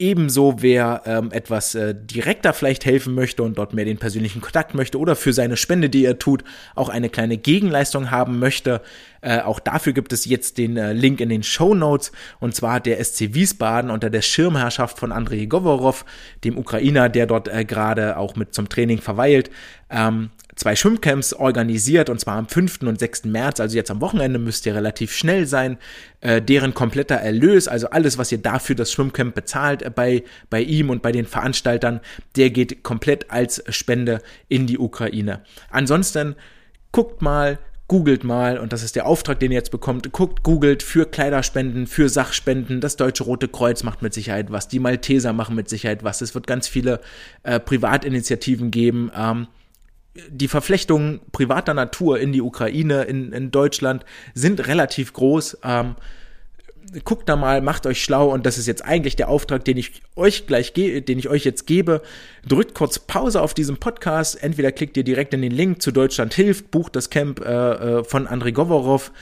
[0.00, 4.72] Ebenso, wer ähm, etwas äh, direkter vielleicht helfen möchte und dort mehr den persönlichen Kontakt
[4.72, 6.44] möchte oder für seine Spende, die er tut,
[6.76, 8.80] auch eine kleine Gegenleistung haben möchte.
[9.22, 12.12] Äh, auch dafür gibt es jetzt den äh, Link in den Show Notes.
[12.38, 16.04] Und zwar hat der SC Wiesbaden unter der Schirmherrschaft von Andrei Govorov,
[16.44, 19.50] dem Ukrainer, der dort äh, gerade auch mit zum Training verweilt,
[19.90, 22.82] ähm, zwei Schwimmcamps organisiert und zwar am 5.
[22.82, 23.24] und 6.
[23.24, 25.78] März, also jetzt am Wochenende müsst ihr relativ schnell sein.
[26.20, 30.60] Äh, deren kompletter Erlös, also alles, was ihr dafür das Schwimmcamp bezahlt äh, bei, bei
[30.60, 32.00] ihm und bei den Veranstaltern,
[32.36, 35.42] der geht komplett als Spende in die Ukraine.
[35.70, 36.34] Ansonsten
[36.90, 40.82] guckt mal, googelt mal, und das ist der Auftrag, den ihr jetzt bekommt, guckt, googelt
[40.82, 45.56] für Kleiderspenden, für Sachspenden, das Deutsche Rote Kreuz macht mit Sicherheit was, die Malteser machen
[45.56, 47.00] mit Sicherheit was, es wird ganz viele
[47.44, 49.46] äh, Privatinitiativen geben, ähm,
[50.28, 54.04] die Verflechtungen privater Natur in die Ukraine, in, in Deutschland
[54.34, 55.58] sind relativ groß.
[55.64, 55.96] Ähm,
[57.04, 60.02] guckt da mal, macht euch schlau und das ist jetzt eigentlich der Auftrag, den ich
[60.16, 62.02] euch gleich gebe, den ich euch jetzt gebe.
[62.46, 64.42] Drückt kurz Pause auf diesem Podcast.
[64.42, 68.04] Entweder klickt ihr direkt in den Link zu Deutschland hilft, bucht das Camp äh, äh
[68.04, 69.12] von Andrei Govorov.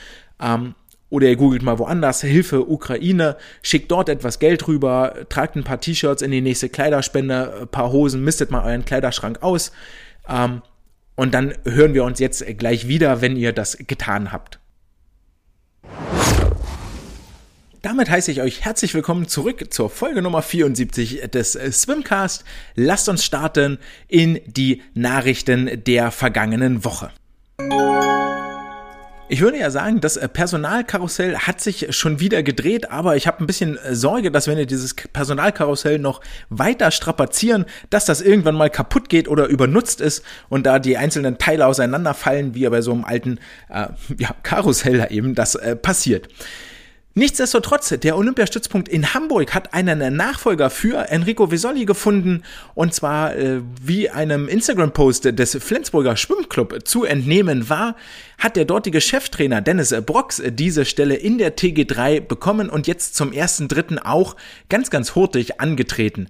[0.41, 0.75] Ähm,
[1.09, 5.81] oder ihr googelt mal woanders, Hilfe Ukraine, schickt dort etwas Geld rüber, tragt ein paar
[5.81, 9.71] T-Shirts in die nächste Kleiderspende, ein paar Hosen, mistet mal euren Kleiderschrank aus.
[10.29, 10.63] Ähm,
[11.17, 14.61] und dann hören wir uns jetzt gleich wieder, wenn ihr das getan habt.
[17.83, 22.45] Damit heiße ich euch herzlich willkommen zurück zur Folge Nummer 74 des Swimcast.
[22.75, 27.11] Lasst uns starten in die Nachrichten der vergangenen Woche.
[29.29, 33.43] Ich würde ja sagen, das äh, Personalkarussell hat sich schon wieder gedreht, aber ich habe
[33.43, 38.55] ein bisschen äh, Sorge, dass wenn wir dieses Personalkarussell noch weiter strapazieren, dass das irgendwann
[38.55, 42.93] mal kaputt geht oder übernutzt ist und da die einzelnen Teile auseinanderfallen, wie bei so
[42.93, 46.29] einem alten äh, ja, Karussell eben das äh, passiert.
[47.19, 52.43] Nichtsdestotrotz, der Olympiastützpunkt in Hamburg hat einen Nachfolger für Enrico Vesoli gefunden
[52.75, 57.97] und zwar äh, wie einem Instagram-Post des Flensburger Schwimmclub zu entnehmen war,
[58.37, 63.33] hat der dortige Cheftrainer Dennis Brox diese Stelle in der TG3 bekommen und jetzt zum
[63.33, 64.37] ersten Dritten auch
[64.69, 66.29] ganz, ganz hurtig angetreten.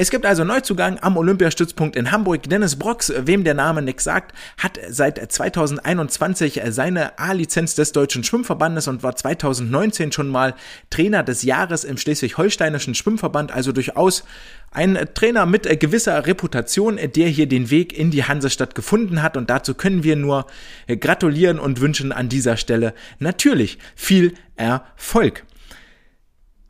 [0.00, 2.44] Es gibt also Neuzugang am Olympiastützpunkt in Hamburg.
[2.44, 8.88] Dennis Brox, wem der Name nichts sagt, hat seit 2021 seine A-Lizenz des Deutschen Schwimmverbandes
[8.88, 10.54] und war 2019 schon mal
[10.88, 14.24] Trainer des Jahres im Schleswig-Holsteinischen Schwimmverband, also durchaus
[14.70, 19.50] ein Trainer mit gewisser Reputation, der hier den Weg in die Hansestadt gefunden hat und
[19.50, 20.46] dazu können wir nur
[20.88, 25.44] gratulieren und wünschen an dieser Stelle natürlich viel Erfolg.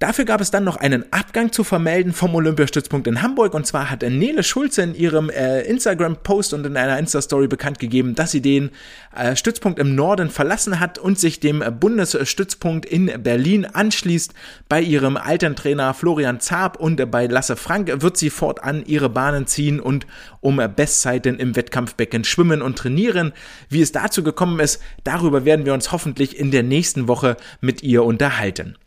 [0.01, 3.91] Dafür gab es dann noch einen Abgang zu vermelden vom Olympiastützpunkt in Hamburg und zwar
[3.91, 8.41] hat Nele Schulze in ihrem äh, Instagram-Post und in einer Insta-Story bekannt gegeben, dass sie
[8.41, 8.71] den
[9.15, 14.33] äh, Stützpunkt im Norden verlassen hat und sich dem Bundesstützpunkt in Berlin anschließt.
[14.71, 19.47] Bei ihrem alten Trainer Florian Zaab und bei Lasse Frank wird sie fortan ihre Bahnen
[19.47, 20.07] ziehen und
[20.41, 23.35] um Bestzeiten im Wettkampfbecken schwimmen und trainieren.
[23.69, 27.83] Wie es dazu gekommen ist, darüber werden wir uns hoffentlich in der nächsten Woche mit
[27.83, 28.79] ihr unterhalten.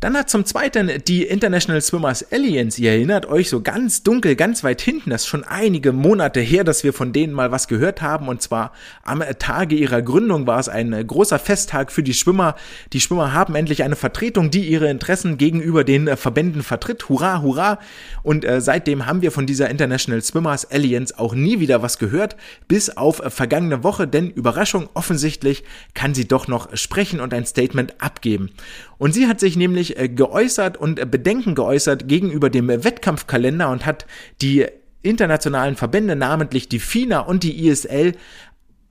[0.00, 4.62] Dann hat zum Zweiten die International Swimmers Alliance, ihr erinnert euch so ganz dunkel, ganz
[4.62, 8.02] weit hinten, das ist schon einige Monate her, dass wir von denen mal was gehört
[8.02, 12.56] haben und zwar am Tage ihrer Gründung war es ein großer Festtag für die Schwimmer.
[12.92, 17.08] Die Schwimmer haben endlich eine Vertretung, die ihre Interessen gegenüber den Verbänden vertritt.
[17.08, 17.78] Hurra, hurra!
[18.22, 22.36] Und äh, seitdem haben wir von dieser International Swimmers Alliance auch nie wieder was gehört,
[22.68, 27.94] bis auf vergangene Woche, denn Überraschung, offensichtlich kann sie doch noch sprechen und ein Statement
[27.98, 28.50] abgeben.
[28.98, 33.86] Und sie hat sich nämlich äh, geäußert und äh, Bedenken geäußert gegenüber dem Wettkampfkalender und
[33.86, 34.06] hat
[34.40, 34.66] die
[35.02, 38.14] internationalen Verbände, namentlich die FINA und die ISL,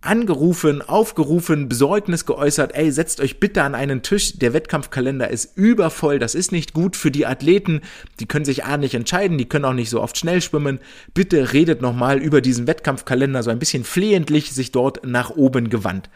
[0.06, 6.20] angerufen, aufgerufen, Besorgnis geäußert, ey, setzt euch bitte an einen Tisch, der Wettkampfkalender ist übervoll,
[6.20, 7.82] das ist nicht gut für die Athleten,
[8.20, 10.80] die können sich A nicht entscheiden, die können auch nicht so oft schnell schwimmen,
[11.14, 16.10] bitte redet nochmal über diesen Wettkampfkalender, so ein bisschen flehentlich sich dort nach oben gewandt.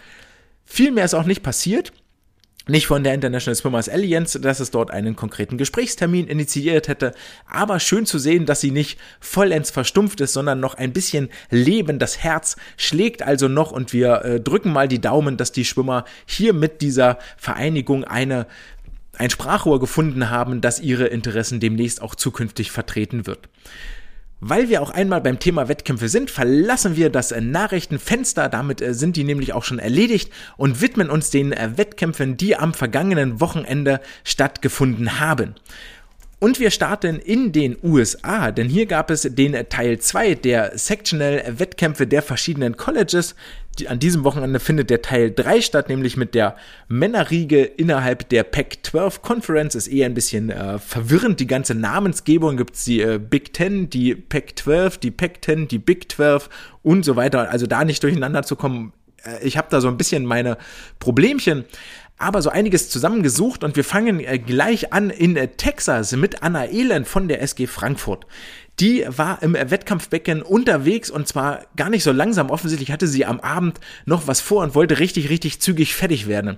[0.66, 1.92] Viel mehr ist auch nicht passiert,
[2.70, 7.14] nicht von der International Swimmers Alliance, dass es dort einen konkreten Gesprächstermin initiiert hätte,
[7.48, 12.00] aber schön zu sehen, dass sie nicht vollends verstumpft ist, sondern noch ein bisschen Leben.
[12.00, 16.06] Das Herz schlägt also noch und wir äh, drücken mal die Daumen, dass die Schwimmer
[16.26, 18.48] hier mit dieser Vereinigung eine
[19.18, 23.50] ein Sprachrohr gefunden haben, das ihre Interessen demnächst auch zukünftig vertreten wird.
[24.42, 29.18] Weil wir auch einmal beim Thema Wettkämpfe sind, verlassen wir das Nachrichtenfenster, damit äh, sind
[29.18, 34.00] die nämlich auch schon erledigt und widmen uns den äh, Wettkämpfen, die am vergangenen Wochenende
[34.24, 35.56] stattgefunden haben.
[36.40, 41.44] Und wir starten in den USA, denn hier gab es den Teil 2 der Sectional
[41.58, 43.36] Wettkämpfe der verschiedenen Colleges.
[43.88, 46.56] An diesem Wochenende findet der Teil 3 statt, nämlich mit der
[46.88, 49.76] Männerriege innerhalb der Pac-12 Conference.
[49.76, 52.58] Ist eher ein bisschen äh, verwirrend, die ganze Namensgebung.
[52.58, 56.50] Gibt es die äh, Big Ten, die Pac-12, die Pac-10, die Big 12
[56.84, 57.50] und so weiter.
[57.50, 58.94] Also da nicht durcheinander zu kommen.
[59.24, 60.58] Äh, ich habe da so ein bisschen meine
[61.00, 61.66] Problemchen
[62.20, 66.66] aber so einiges zusammengesucht und wir fangen äh, gleich an in äh, Texas mit Anna
[66.66, 68.28] Elend von der SG Frankfurt.
[68.80, 72.50] Die war im Wettkampfbecken unterwegs und zwar gar nicht so langsam.
[72.50, 76.58] Offensichtlich hatte sie am Abend noch was vor und wollte richtig, richtig zügig fertig werden.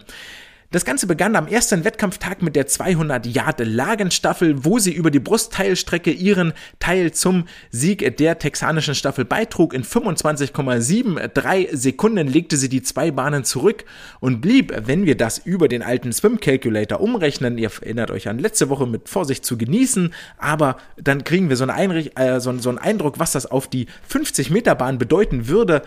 [0.71, 5.19] Das Ganze begann am ersten Wettkampftag mit der 200 Yard Lagenstaffel, wo sie über die
[5.19, 9.73] Brustteilstrecke ihren Teil zum Sieg der texanischen Staffel beitrug.
[9.73, 13.83] In 25,73 Sekunden legte sie die zwei Bahnen zurück
[14.21, 18.39] und blieb, wenn wir das über den alten Swim Calculator umrechnen, ihr erinnert euch an
[18.39, 22.57] letzte Woche mit Vorsicht zu genießen, aber dann kriegen wir so einen, Einrich äh, so,
[22.59, 25.81] so einen Eindruck, was das auf die 50 Meter Bahn bedeuten würde.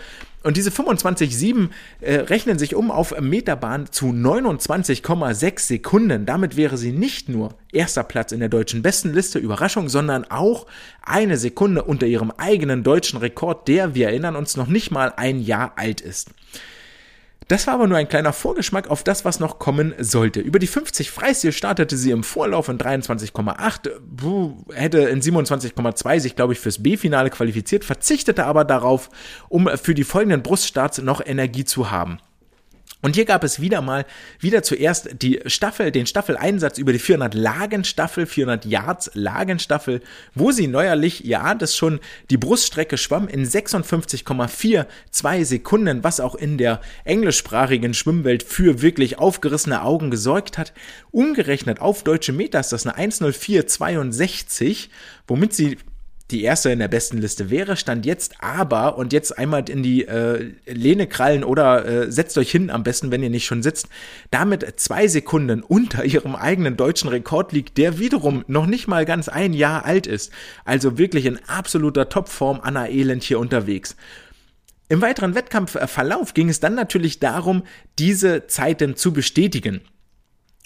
[0.45, 1.71] Und diese 25,7
[2.03, 6.27] äh, rechnen sich um auf Meterbahn zu 29,6 Sekunden.
[6.27, 10.67] Damit wäre sie nicht nur erster Platz in der deutschen Bestenliste, Überraschung, sondern auch
[11.03, 15.41] eine Sekunde unter ihrem eigenen deutschen Rekord, der, wir erinnern uns, noch nicht mal ein
[15.41, 16.29] Jahr alt ist.
[17.49, 20.41] Das war aber nur ein kleiner Vorgeschmack auf das, was noch kommen sollte.
[20.41, 26.55] Über die 50 Freistil startete sie im Vorlauf in 23,8, hätte in 27,2 sich, glaube
[26.55, 29.11] ich, fürs B-Finale qualifiziert, verzichtete aber darauf,
[29.49, 32.19] um für die folgenden Bruststarts noch Energie zu haben.
[33.05, 34.07] Und hier gab es wieder mal,
[34.41, 40.01] wieder zuerst die Staffel, den Staffeleinsatz über die 400 Lagenstaffel, 400 Yards Lagenstaffel,
[40.35, 46.57] wo sie neuerlich, ahnt es schon, die Bruststrecke schwamm in 56,42 Sekunden, was auch in
[46.57, 50.73] der englischsprachigen Schwimmwelt für wirklich aufgerissene Augen gesorgt hat.
[51.11, 54.89] Umgerechnet auf deutsche Meter ist das eine 10462,
[55.27, 55.77] womit sie
[56.31, 60.07] die erste in der besten Liste wäre, stand jetzt aber und jetzt einmal in die
[60.07, 63.89] äh, Lehne krallen oder äh, setzt euch hin am besten, wenn ihr nicht schon sitzt,
[64.31, 69.29] damit zwei Sekunden unter ihrem eigenen deutschen Rekord liegt, der wiederum noch nicht mal ganz
[69.29, 70.33] ein Jahr alt ist.
[70.65, 73.95] Also wirklich in absoluter Topform Anna Elend hier unterwegs.
[74.89, 77.65] Im weiteren Wettkampfverlauf ging es dann natürlich darum,
[77.99, 79.81] diese Zeiten zu bestätigen.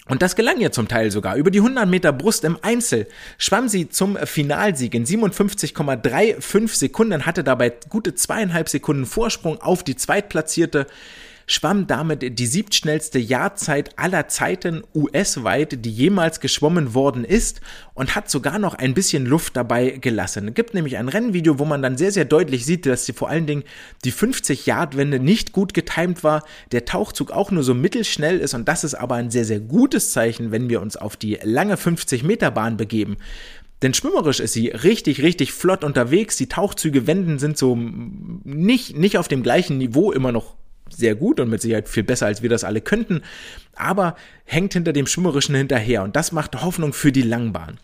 [0.09, 1.35] Und das gelang ihr zum Teil sogar.
[1.35, 7.43] Über die 100 Meter Brust im Einzel schwamm sie zum Finalsieg in 57,35 Sekunden, hatte
[7.43, 10.87] dabei gute zweieinhalb Sekunden Vorsprung auf die Zweitplatzierte
[11.49, 17.59] schwamm damit die siebtschnellste Jahrzeit aller Zeiten US-weit, die jemals geschwommen worden ist
[17.95, 20.49] und hat sogar noch ein bisschen Luft dabei gelassen.
[20.49, 23.29] Es gibt nämlich ein Rennvideo, wo man dann sehr, sehr deutlich sieht, dass sie vor
[23.29, 23.63] allen Dingen
[24.05, 28.83] die 50-Yard-Wende nicht gut getimt war, der Tauchzug auch nur so mittelschnell ist und das
[28.83, 33.17] ist aber ein sehr, sehr gutes Zeichen, wenn wir uns auf die lange 50-Meter-Bahn begeben.
[33.81, 36.35] Denn schwimmerisch ist sie richtig, richtig flott unterwegs.
[36.35, 40.55] Die Tauchzüge wenden sind so nicht, nicht auf dem gleichen Niveau immer noch
[40.99, 43.21] sehr gut und mit Sicherheit viel besser, als wir das alle könnten,
[43.75, 47.79] aber hängt hinter dem Schwimmerischen hinterher und das macht Hoffnung für die Langbahn.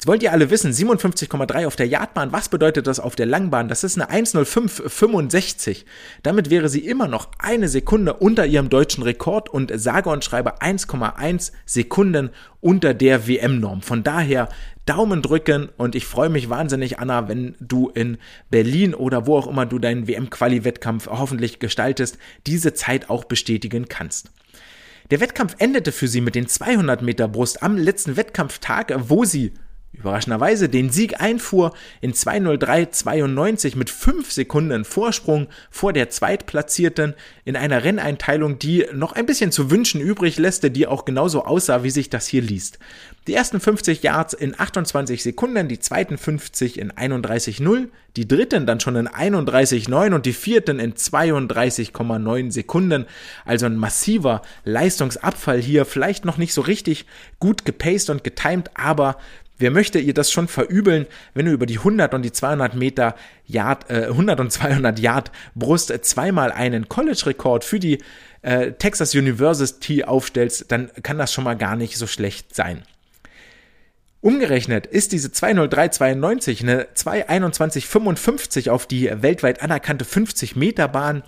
[0.00, 3.68] Jetzt wollt ihr alle wissen, 57,3 auf der Yardbahn, was bedeutet das auf der Langbahn?
[3.68, 5.84] Das ist eine 10565.
[6.22, 10.62] Damit wäre sie immer noch eine Sekunde unter ihrem deutschen Rekord und sage und schreibe
[10.62, 12.30] 1,1 Sekunden
[12.62, 13.82] unter der WM-Norm.
[13.82, 14.48] Von daher
[14.86, 18.16] Daumen drücken und ich freue mich wahnsinnig, Anna, wenn du in
[18.50, 24.30] Berlin oder wo auch immer du deinen WM-Quali-Wettkampf hoffentlich gestaltest, diese Zeit auch bestätigen kannst.
[25.10, 29.52] Der Wettkampf endete für sie mit den 200 Meter Brust am letzten Wettkampftag, wo sie
[29.92, 37.14] überraschenderweise den Sieg einfuhr in 2.03.92 mit 5 Sekunden Vorsprung vor der Zweitplatzierten
[37.44, 41.82] in einer Renneinteilung, die noch ein bisschen zu wünschen übrig lässt, die auch genauso aussah,
[41.82, 42.78] wie sich das hier liest.
[43.26, 48.80] Die ersten 50 Yards in 28 Sekunden, die zweiten 50 in 31,0, die dritten dann
[48.80, 53.06] schon in 31,9 und die vierten in 32,9 Sekunden.
[53.44, 57.06] Also ein massiver Leistungsabfall hier, vielleicht noch nicht so richtig
[57.38, 59.16] gut gepaced und getimed, aber
[59.60, 63.14] Wer möchte ihr das schon verübeln, wenn du über die 100 und die 200 Meter
[63.46, 67.98] Yard, äh, 100 und 200 Yard Brust zweimal einen College-Rekord für die
[68.40, 72.84] äh, Texas University aufstellst, dann kann das schon mal gar nicht so schlecht sein.
[74.22, 81.22] Umgerechnet ist diese 20392 eine 22155 auf die weltweit anerkannte 50 Meter Bahn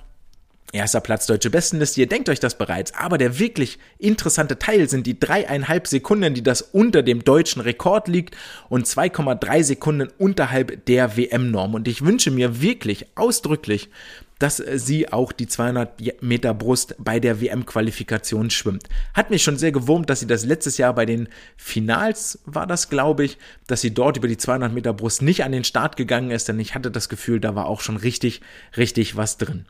[0.74, 5.06] Erster Platz deutsche Bestenliste, ihr denkt euch das bereits, aber der wirklich interessante Teil sind
[5.06, 8.38] die dreieinhalb Sekunden, die das unter dem deutschen Rekord liegt
[8.70, 11.74] und 2,3 Sekunden unterhalb der WM-Norm.
[11.74, 13.90] Und ich wünsche mir wirklich ausdrücklich,
[14.38, 18.88] dass sie auch die 200 Meter Brust bei der WM-Qualifikation schwimmt.
[19.12, 22.88] Hat mich schon sehr gewurmt, dass sie das letztes Jahr bei den Finals war das,
[22.88, 26.30] glaube ich, dass sie dort über die 200 Meter Brust nicht an den Start gegangen
[26.30, 28.40] ist, denn ich hatte das Gefühl, da war auch schon richtig,
[28.74, 29.66] richtig was drin.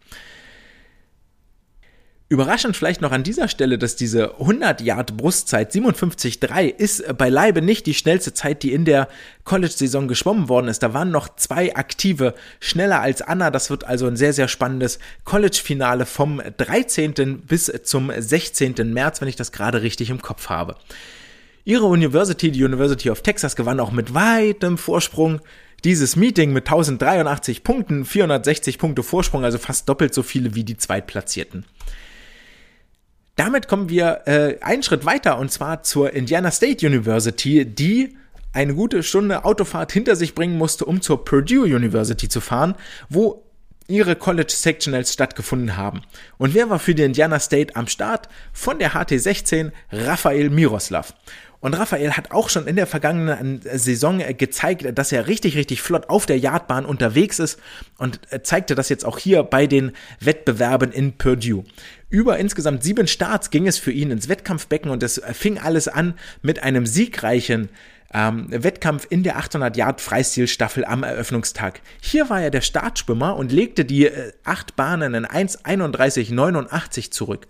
[2.32, 7.84] Überraschend vielleicht noch an dieser Stelle, dass diese 100 Yard Brustzeit 57,3 ist beileibe nicht
[7.84, 9.08] die schnellste Zeit, die in der
[9.44, 10.82] College-Saison geschwommen worden ist.
[10.82, 13.50] Da waren noch zwei aktive schneller als Anna.
[13.50, 17.42] Das wird also ein sehr, sehr spannendes College-Finale vom 13.
[17.46, 18.94] bis zum 16.
[18.94, 20.76] März, wenn ich das gerade richtig im Kopf habe.
[21.66, 25.42] Ihre University, die University of Texas, gewann auch mit weitem Vorsprung
[25.84, 30.78] dieses Meeting mit 1083 Punkten, 460 Punkte Vorsprung, also fast doppelt so viele wie die
[30.78, 31.66] Zweitplatzierten.
[33.36, 38.16] Damit kommen wir äh, einen Schritt weiter und zwar zur Indiana State University, die
[38.52, 42.74] eine gute Stunde Autofahrt hinter sich bringen musste, um zur Purdue University zu fahren,
[43.08, 43.44] wo
[43.88, 46.02] ihre College Sectionals stattgefunden haben.
[46.38, 48.28] Und wer war für die Indiana State am Start?
[48.52, 51.14] Von der HT16 Raphael Miroslav.
[51.60, 56.08] Und Raphael hat auch schon in der vergangenen Saison gezeigt, dass er richtig, richtig flott
[56.08, 57.60] auf der Yardbahn unterwegs ist
[57.98, 61.62] und zeigte das jetzt auch hier bei den Wettbewerben in Purdue.
[62.12, 66.12] Über insgesamt sieben Starts ging es für ihn ins Wettkampfbecken und es fing alles an
[66.42, 67.70] mit einem siegreichen
[68.12, 71.80] ähm, Wettkampf in der 800 Yard Freistilstaffel am Eröffnungstag.
[72.02, 77.46] Hier war er der Startschwimmer und legte die äh, acht Bahnen in 1,31,89 zurück.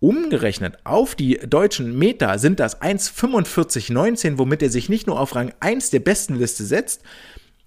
[0.00, 5.54] Umgerechnet auf die deutschen Meter sind das 1,45,19, womit er sich nicht nur auf Rang
[5.60, 7.00] 1 der besten Liste setzt,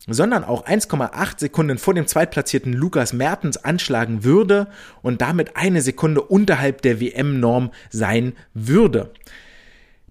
[0.08, 4.68] sondern auch 1,8 Sekunden vor dem zweitplatzierten Lukas Mertens anschlagen würde
[5.02, 9.12] und damit eine Sekunde unterhalb der WM-Norm sein würde.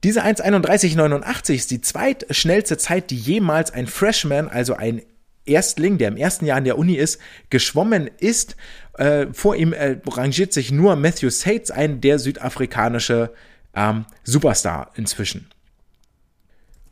[0.04, 5.02] Diese 1,31,89 ist die zweitschnellste Zeit, die jemals ein Freshman, also ein
[5.46, 7.20] Erstling, der im ersten Jahr in der Uni ist,
[7.50, 8.56] geschwommen ist.
[8.98, 13.32] Äh, vor ihm äh, rangiert sich nur Matthew Sates ein, der südafrikanische
[13.74, 15.48] ähm, Superstar inzwischen.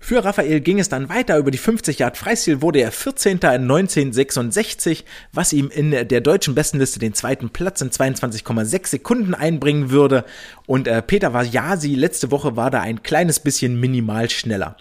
[0.06, 1.38] Für Raphael ging es dann weiter.
[1.38, 3.38] Über die 50 Yard Freistil wurde er 14.
[3.38, 5.02] in 1966,
[5.32, 10.26] was ihm in der deutschen Bestenliste den zweiten Platz in 22,6 Sekunden einbringen würde.
[10.66, 14.76] Und äh, Peter Vajasi letzte Woche war da ein kleines bisschen minimal schneller.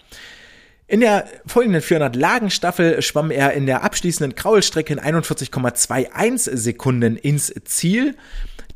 [0.88, 7.50] In der folgenden 400 Lagenstaffel schwamm er in der abschließenden Kraulstrecke in 41,21 Sekunden ins
[7.64, 8.14] Ziel.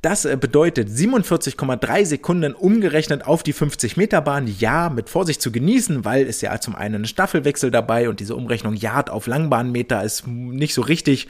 [0.01, 4.47] Das äh, bedeutet 47,3 Sekunden umgerechnet auf die 50 Meter Bahn.
[4.47, 8.37] Ja, mit Vorsicht zu genießen, weil es ja zum einen ein Staffelwechsel dabei und diese
[8.37, 11.27] Umrechnung Yard auf Langbahnmeter ist nicht so richtig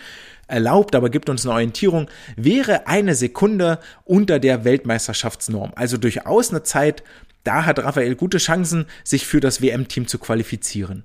[0.49, 5.73] erlaubt, aber gibt uns eine Orientierung, wäre eine Sekunde unter der Weltmeisterschaftsnorm.
[5.75, 7.03] Also durchaus eine Zeit,
[7.45, 11.05] da hat Raphael gute Chancen, sich für das WM-Team zu qualifizieren.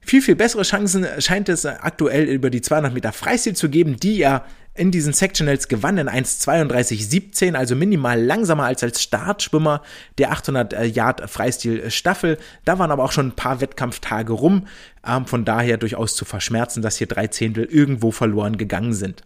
[0.00, 4.20] Viel, viel bessere Chancen scheint es aktuell über die 200 Meter Freistil zu geben, die
[4.20, 9.82] er in diesen Sectionals gewann in 1,32,17, also minimal langsamer als als Startschwimmer
[10.18, 12.38] der 800 Yard Freistil Staffel.
[12.64, 14.66] Da waren aber auch schon ein paar Wettkampftage rum,
[15.06, 19.22] ähm, von daher durchaus zu verschmerzen, dass hier drei Zehntel irgendwo verloren gegangen sind.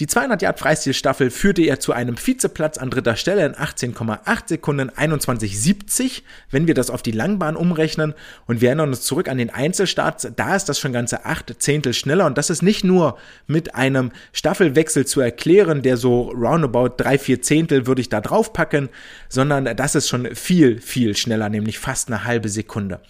[0.00, 4.88] Die 200 Yard Freistilstaffel führte er zu einem Vizeplatz an dritter Stelle in 18,8 Sekunden
[4.88, 8.14] 21,70, wenn wir das auf die Langbahn umrechnen.
[8.46, 11.92] Und wir erinnern uns zurück an den Einzelstarts, da ist das schon ganze acht Zehntel
[11.92, 12.24] schneller.
[12.24, 17.42] Und das ist nicht nur mit einem Staffelwechsel zu erklären, der so roundabout drei, vier
[17.42, 18.88] Zehntel würde ich da draufpacken,
[19.28, 23.00] sondern das ist schon viel, viel schneller, nämlich fast eine halbe Sekunde.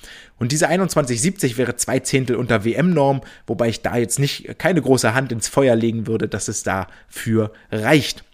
[0.41, 5.13] Und diese 21,70 wäre zwei Zehntel unter WM-Norm, wobei ich da jetzt nicht keine große
[5.15, 8.25] Hand ins Feuer legen würde, dass es dafür reicht.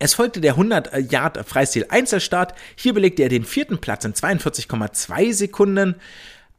[0.00, 2.52] Es folgte der 100 Yard Freistil Einzelstart.
[2.74, 5.94] Hier belegte er den vierten Platz in 42,2 Sekunden.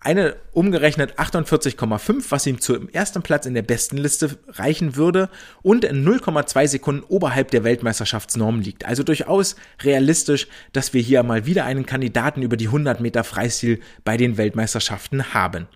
[0.01, 5.29] Eine umgerechnet 48,5, was ihm zum ersten Platz in der besten Liste reichen würde
[5.61, 8.85] und 0,2 Sekunden oberhalb der Weltmeisterschaftsnorm liegt.
[8.85, 13.81] Also durchaus realistisch, dass wir hier mal wieder einen Kandidaten über die 100 Meter Freistil
[14.05, 15.67] bei den Weltmeisterschaften haben.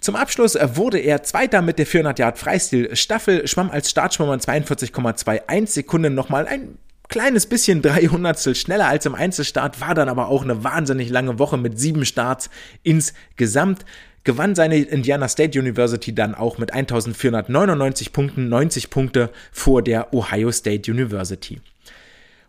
[0.00, 5.66] Zum Abschluss wurde er Zweiter mit der 400 Yard Freistil Staffel, schwamm als Startschwimmer 42,21
[5.66, 6.78] Sekunden nochmal ein
[7.08, 11.56] kleines bisschen 300 schneller als im Einzelstart, war dann aber auch eine wahnsinnig lange Woche
[11.56, 12.50] mit sieben Starts
[12.82, 13.84] insgesamt.
[14.24, 20.50] Gewann seine Indiana State University dann auch mit 1499 Punkten, 90 Punkte vor der Ohio
[20.50, 21.60] State University.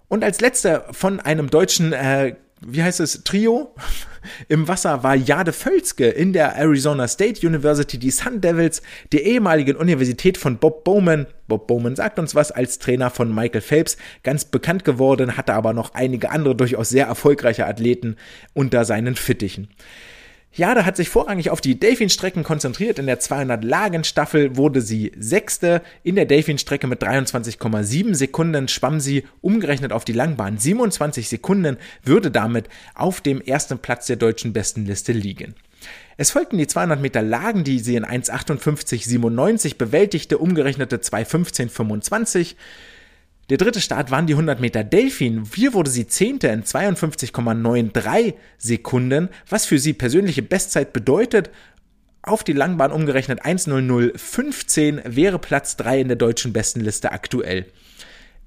[0.07, 3.73] Und als letzter von einem deutschen äh, wie heißt es, Trio
[4.47, 8.81] im Wasser war Jade Völzke in der Arizona State University, die Sun Devils,
[9.11, 11.27] der ehemaligen Universität von Bob Bowman.
[11.47, 15.73] Bob Bowman sagt uns was als Trainer von Michael Phelps, ganz bekannt geworden, hatte aber
[15.73, 18.15] noch einige andere durchaus sehr erfolgreiche Athleten
[18.53, 19.69] unter seinen Fittichen.
[20.57, 22.97] Jade hat sich vorrangig auf die Delfin-Strecken konzentriert.
[22.97, 25.83] In der 200-Lagen-Staffel wurde sie Sechste.
[26.01, 32.31] In der Delfin-Strecke mit 23,7 Sekunden schwamm sie umgerechnet auf die Langbahn 27 Sekunden, würde
[32.31, 35.53] damit auf dem ersten Platz der deutschen Bestenliste liegen.
[36.17, 42.55] Es folgten die 200 Meter Lagen, die sie in 1,58,97 bewältigte, umgerechnete 2,15,25.
[43.49, 45.43] Der dritte Start waren die 100 Meter Delfin.
[45.55, 51.49] Hier wurde sie Zehnte in 52,93 Sekunden, was für sie persönliche Bestzeit bedeutet.
[52.23, 57.67] Auf die Langbahn umgerechnet 1.00.15 wäre Platz 3 in der deutschen Bestenliste aktuell.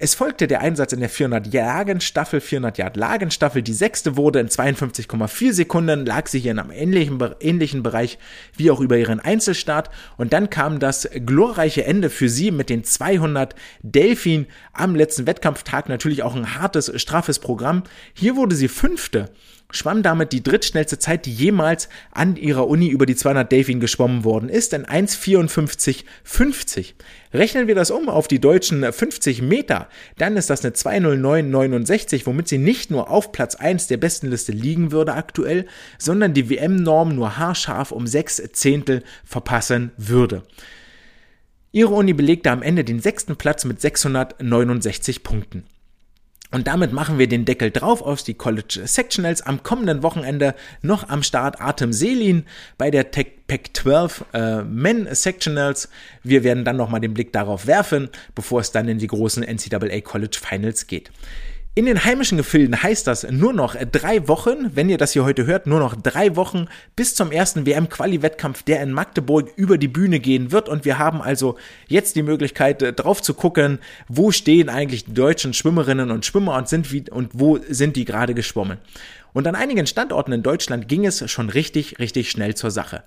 [0.02, 3.60] Es folgte der Einsatz in der 400 Jagen Staffel, 400 Yard Lagenstaffel.
[3.60, 8.18] Die sechste wurde in 52,4 Sekunden, lag sie hier in einem ähnlichen, ähnlichen Bereich
[8.56, 9.90] wie auch über ihren Einzelstart.
[10.16, 15.90] Und dann kam das glorreiche Ende für sie mit den 200 Delfin am letzten Wettkampftag.
[15.90, 17.82] Natürlich auch ein hartes, straffes Programm.
[18.14, 19.28] Hier wurde sie fünfte
[19.70, 24.24] schwamm damit die drittschnellste Zeit, die jemals an ihrer Uni über die 200 Delfin geschwommen
[24.24, 26.94] worden ist, in 1,54,50.
[27.32, 32.48] Rechnen wir das um auf die deutschen 50 Meter, dann ist das eine 2,09,69, womit
[32.48, 35.66] sie nicht nur auf Platz 1 der besten Liste liegen würde aktuell,
[35.98, 40.42] sondern die WM-Norm nur haarscharf um sechs Zehntel verpassen würde.
[41.72, 45.64] Ihre Uni belegte am Ende den sechsten Platz mit 669 Punkten.
[46.52, 49.42] Und damit machen wir den Deckel drauf auf die College Sectionals.
[49.42, 52.44] Am kommenden Wochenende noch am Start Artem Selin
[52.76, 55.88] bei der Tech Pack 12 äh, Men Sectionals.
[56.24, 60.00] Wir werden dann nochmal den Blick darauf werfen, bevor es dann in die großen NCAA
[60.00, 61.12] College Finals geht.
[61.76, 65.46] In den heimischen Gefilden heißt das nur noch drei Wochen, wenn ihr das hier heute
[65.46, 66.66] hört, nur noch drei Wochen
[66.96, 70.68] bis zum ersten WM-Quali-Wettkampf, der in Magdeburg über die Bühne gehen wird.
[70.68, 71.56] Und wir haben also
[71.86, 76.56] jetzt die Möglichkeit, äh, drauf zu gucken, wo stehen eigentlich die deutschen Schwimmerinnen und Schwimmer
[76.56, 78.78] und, sind wie, und wo sind die gerade geschwommen.
[79.32, 83.04] Und an einigen Standorten in Deutschland ging es schon richtig, richtig schnell zur Sache.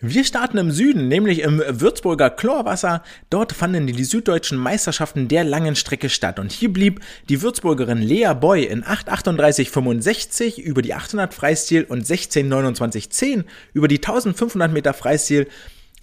[0.00, 3.02] Wir starten im Süden, nämlich im Würzburger Chlorwasser.
[3.30, 6.38] Dort fanden die süddeutschen Meisterschaften der langen Strecke statt.
[6.38, 13.42] Und hier blieb die Würzburgerin Lea Boy in 8,38,65 über die 800 Freistil und 16,29,10
[13.72, 15.48] über die 1500 Meter Freistil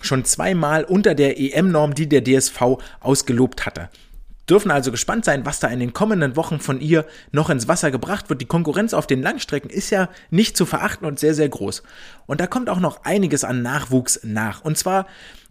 [0.02, 3.90] schon zweimal unter der EM-Norm, die der DSV ausgelobt hatte
[4.50, 7.92] dürfen also gespannt sein, was da in den kommenden Wochen von ihr noch ins Wasser
[7.92, 8.42] gebracht wird.
[8.42, 11.84] Die Konkurrenz auf den Langstrecken ist ja nicht zu verachten und sehr, sehr groß.
[12.28, 14.62] Und da kommt auch noch einiges an Nachwuchs nach.
[14.62, 15.08] Und zwar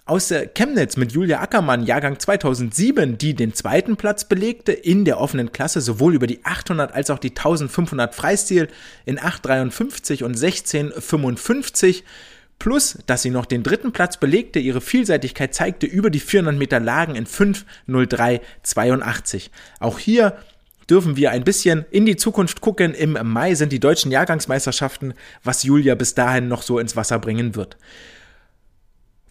[0.06, 5.18] aus der Chemnitz mit Julia Ackermann, Jahrgang 2007, die den zweiten Platz belegte in der
[5.18, 8.68] offenen Klasse, sowohl über die 800 als auch die 1500 Freistil
[9.06, 12.02] in 8,53 und 16,55
[12.58, 16.80] Plus, dass sie noch den dritten Platz belegte, ihre Vielseitigkeit zeigte über die 400 Meter
[16.80, 19.50] Lagen in 5.03.82.
[19.80, 20.36] Auch hier
[20.88, 22.94] dürfen wir ein bisschen in die Zukunft gucken.
[22.94, 27.54] Im Mai sind die deutschen Jahrgangsmeisterschaften, was Julia bis dahin noch so ins Wasser bringen
[27.54, 27.76] wird.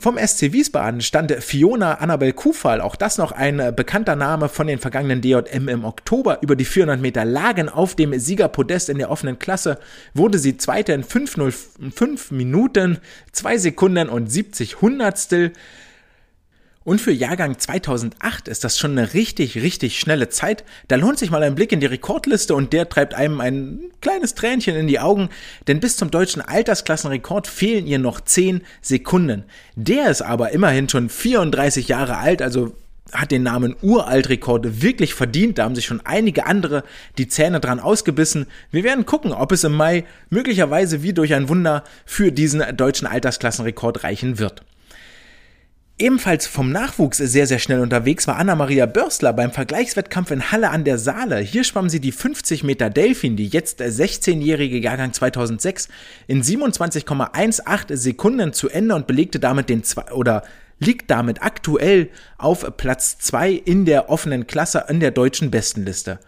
[0.04, 4.68] Vom SC Wiesbaden stand Fiona Annabel Kufal, auch das noch ein äh, bekannter Name von
[4.68, 6.39] den vergangenen DJM im Oktober.
[6.41, 9.80] Über die 400 Meter Lagen auf dem Siegerpodest in der offenen Klasse
[10.14, 12.97] wurde sie Zweite in 505 Minuten,
[13.32, 15.54] 2 Sekunden und 70 Hundertstel.
[16.84, 20.65] Und für Jahrgang 2008 ist das schon eine richtig, richtig schnelle Zeit.
[20.89, 24.36] Da lohnt sich mal ein Blick in die Rekordliste und der treibt einem ein kleines
[24.36, 25.29] Tränchen in die Augen,
[25.67, 29.45] denn bis zum deutschen Altersklassenrekord fehlen ihr noch 10 Sekunden.
[29.75, 32.75] Der ist aber immerhin schon 34 Jahre alt, also
[33.13, 35.57] hat den Namen Uraltrekord wirklich verdient.
[35.57, 36.84] Da haben sich schon einige andere
[37.17, 38.47] die Zähne dran ausgebissen.
[38.71, 43.07] Wir werden gucken, ob es im Mai möglicherweise wie durch ein Wunder für diesen deutschen
[43.07, 44.63] Altersklassenrekord reichen wird.
[45.99, 50.85] Ebenfalls vom Nachwuchs sehr, sehr schnell unterwegs war Anna-Maria Börstler beim Vergleichswettkampf in Halle an
[50.85, 51.37] der Saale.
[51.37, 55.89] Hier schwamm sie die 50 Meter Delfin, die jetzt 16-jährige Jahrgang 2006,
[56.25, 60.41] in 27,18 Sekunden zu Ende und belegte damit den zwei, oder
[60.79, 66.19] liegt damit aktuell auf Platz 2 in der offenen Klasse in der deutschen Bestenliste.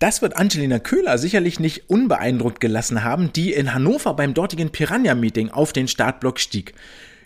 [0.00, 5.50] Das wird Angelina Köhler sicherlich nicht unbeeindruckt gelassen haben, die in Hannover beim dortigen Piranha-Meeting
[5.50, 6.74] auf den Startblock stieg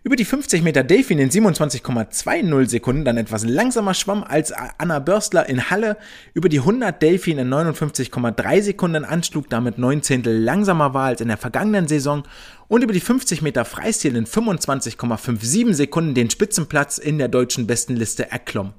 [0.05, 5.49] über die 50 Meter Delfin in 27,20 Sekunden dann etwas langsamer schwamm als Anna Börstler
[5.49, 5.97] in Halle,
[6.35, 11.29] über die 100 Delfin in 59,3 Sekunden anschlug, damit 9 Zehntel langsamer war als in
[11.29, 12.23] der vergangenen Saison
[12.69, 18.31] und über die 50 Meter Freistil in 25,57 Sekunden den Spitzenplatz in der deutschen Bestenliste
[18.31, 18.75] erklomm.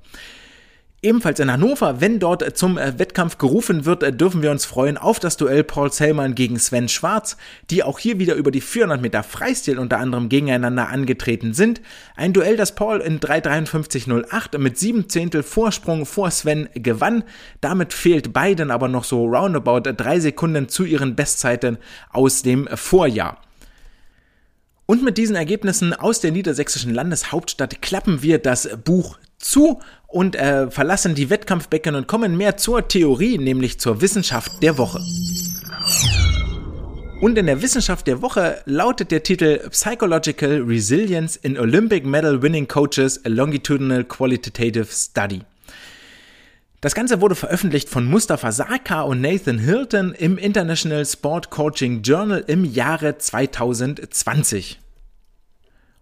[1.06, 4.98] Ebenfalls in Hannover, wenn dort zum äh, Wettkampf gerufen wird, äh, dürfen wir uns freuen
[4.98, 7.38] auf das Duell Paul Sellmann gegen Sven Schwarz,
[7.70, 11.80] die auch hier wieder über die 400 Meter Freistil unter anderem gegeneinander angetreten sind.
[12.16, 17.24] Ein Duell, das Paul in 3.53.08 mit 7 Zehntel Vorsprung vor Sven gewann.
[17.62, 21.78] Damit fehlt beiden aber noch so roundabout drei Sekunden zu ihren Bestzeiten
[22.10, 23.38] aus dem Vorjahr.
[24.88, 29.80] Und mit diesen Ergebnissen aus der niedersächsischen Landeshauptstadt klappen wir das Buch zu
[30.16, 35.02] und äh, verlassen die Wettkampfbecken und kommen mehr zur Theorie, nämlich zur Wissenschaft der Woche.
[37.20, 42.66] Und in der Wissenschaft der Woche lautet der Titel Psychological Resilience in Olympic Medal Winning
[42.66, 45.42] Coaches a Longitudinal Qualitative Study.
[46.80, 52.42] Das Ganze wurde veröffentlicht von Mustafa Saka und Nathan Hilton im International Sport Coaching Journal
[52.48, 54.80] im Jahre 2020.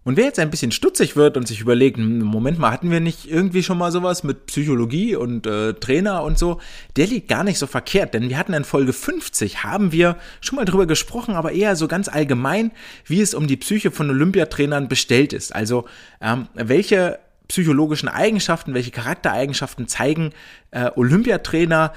[0.04, 3.00] Und wer jetzt ein bisschen stutzig wird und sich überlegt, hm, Moment mal, hatten wir
[3.00, 6.60] nicht irgendwie schon mal sowas mit Psychologie und äh, Trainer und so,
[6.98, 10.58] der liegt gar nicht so verkehrt, denn wir hatten in Folge 50, haben wir schon
[10.58, 12.72] mal drüber gesprochen, aber eher so ganz allgemein,
[13.06, 15.56] wie es um die Psyche von Olympiatrainern bestellt ist.
[15.56, 15.86] Also
[16.22, 20.32] ähm, welche psychologischen Eigenschaften, welche Charaktereigenschaften zeigen
[20.72, 21.94] äh, Olympiatrainer,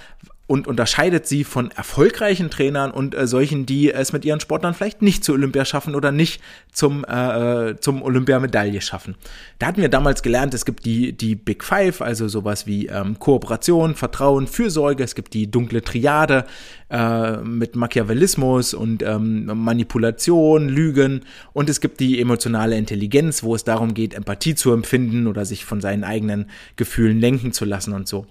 [0.46, 5.02] und unterscheidet sie von erfolgreichen Trainern und äh, solchen, die es mit ihren Sportlern vielleicht
[5.02, 6.40] nicht zu Olympia schaffen oder nicht
[6.72, 9.16] zum, äh, zum Olympiamedaille schaffen.
[9.58, 13.18] Da hatten wir damals gelernt, es gibt die, die Big Five, also sowas wie ähm,
[13.18, 16.44] Kooperation, Vertrauen, Fürsorge, es gibt die dunkle Triade
[16.90, 21.24] äh, mit Machiavellismus und ähm, Manipulation, Lügen
[21.54, 25.64] und es gibt die emotionale Intelligenz, wo es darum geht, Empathie zu empfinden oder sich
[25.64, 28.26] von seinen eigenen Gefühlen lenken zu lassen und so.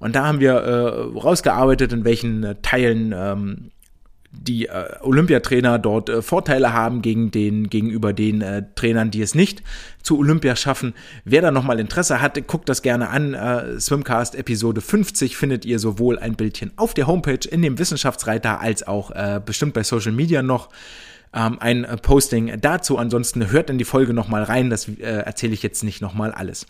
[0.00, 3.70] Und da haben wir äh, rausgearbeitet, in welchen äh, Teilen ähm,
[4.32, 9.34] die äh, Olympiatrainer dort äh, Vorteile haben gegen den, gegenüber den äh, Trainern, die es
[9.34, 9.62] nicht
[10.02, 10.94] zu Olympia schaffen.
[11.24, 13.34] Wer da nochmal Interesse hat, guckt das gerne an.
[13.34, 18.60] Äh, Swimcast Episode 50 findet ihr sowohl ein Bildchen auf der Homepage in dem Wissenschaftsreiter
[18.60, 20.68] als auch äh, bestimmt bei Social Media noch
[21.34, 22.98] ähm, ein äh, Posting dazu.
[22.98, 26.66] Ansonsten hört in die Folge nochmal rein, das äh, erzähle ich jetzt nicht nochmal alles.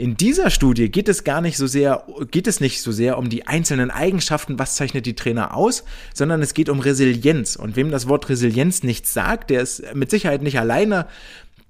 [0.00, 3.28] In dieser Studie geht es gar nicht so sehr, geht es nicht so sehr um
[3.28, 5.82] die einzelnen Eigenschaften, was zeichnet die Trainer aus,
[6.14, 7.56] sondern es geht um Resilienz.
[7.56, 11.08] Und wem das Wort Resilienz nichts sagt, der ist mit Sicherheit nicht alleine.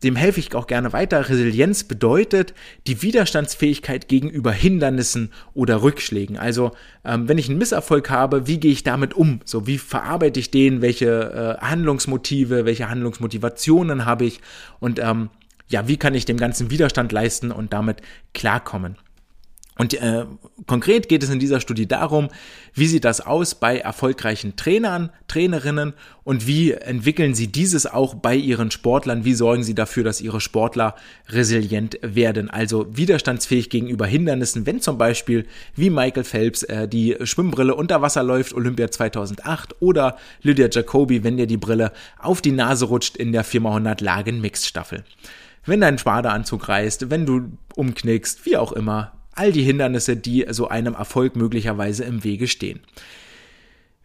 [0.02, 1.26] Dem helfe ich auch gerne weiter.
[1.30, 2.52] Resilienz bedeutet
[2.86, 6.36] die Widerstandsfähigkeit gegenüber Hindernissen oder Rückschlägen.
[6.36, 6.72] Also
[7.06, 9.40] ähm, wenn ich einen Misserfolg habe, wie gehe ich damit um?
[9.46, 10.82] So wie verarbeite ich den?
[10.82, 14.40] Welche äh, Handlungsmotive, welche Handlungsmotivationen habe ich?
[14.80, 15.30] Und ähm,
[15.68, 18.02] ja, wie kann ich dem ganzen Widerstand leisten und damit
[18.34, 18.96] klarkommen.
[19.78, 20.24] Und äh,
[20.66, 22.28] konkret geht es in dieser Studie darum,
[22.74, 25.94] wie sieht das aus bei erfolgreichen Trainern, Trainerinnen
[26.24, 30.40] und wie entwickeln sie dieses auch bei ihren Sportlern, wie sorgen sie dafür, dass ihre
[30.40, 30.96] Sportler
[31.28, 35.46] resilient werden, also widerstandsfähig gegenüber Hindernissen, wenn zum Beispiel
[35.76, 41.36] wie Michael Phelps äh, die Schwimmbrille unter Wasser läuft, Olympia 2008 oder Lydia Jacobi, wenn
[41.36, 45.04] dir die Brille auf die Nase rutscht in der 4x100 Lagen Mixstaffel
[45.68, 49.12] wenn dein Spadeanzug reißt, wenn du umknickst, wie auch immer.
[49.32, 52.80] All die Hindernisse, die so einem Erfolg möglicherweise im Wege stehen.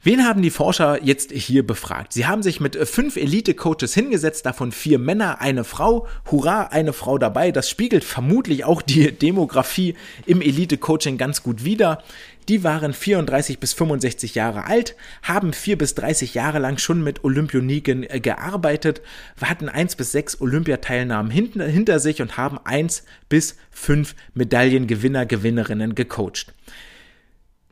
[0.06, 2.12] Wen haben die Forscher jetzt hier befragt?
[2.12, 6.08] Sie haben sich mit fünf Elite-Coaches hingesetzt, davon vier Männer, eine Frau.
[6.30, 7.54] Hurra, eine Frau dabei.
[7.54, 9.96] Das spiegelt vermutlich auch die Demografie
[10.26, 12.04] im Elite-Coaching ganz gut wider.
[12.50, 17.24] Die waren 34 bis 65 Jahre alt, haben vier bis 30 Jahre lang schon mit
[17.24, 19.02] Olympioniken äh, gearbeitet,
[19.42, 26.54] hatten eins bis sechs Olympiateilnahmen hinter sich und haben eins bis fünf Medaillengewinner, Gewinnerinnen gecoacht.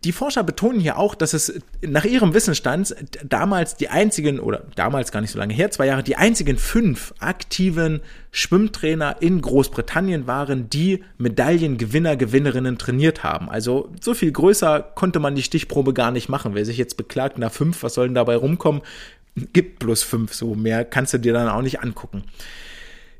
[0.03, 5.11] Die Forscher betonen hier auch, dass es nach ihrem Wissensstand damals die einzigen, oder damals
[5.11, 10.69] gar nicht so lange her, zwei Jahre, die einzigen fünf aktiven Schwimmtrainer in Großbritannien waren,
[10.69, 13.47] die Medaillengewinner, Gewinnerinnen trainiert haben.
[13.47, 16.55] Also so viel größer konnte man die Stichprobe gar nicht machen.
[16.55, 18.81] Wer sich jetzt beklagt, na fünf, was soll denn dabei rumkommen?
[19.53, 22.23] Gibt bloß fünf, so mehr kannst du dir dann auch nicht angucken.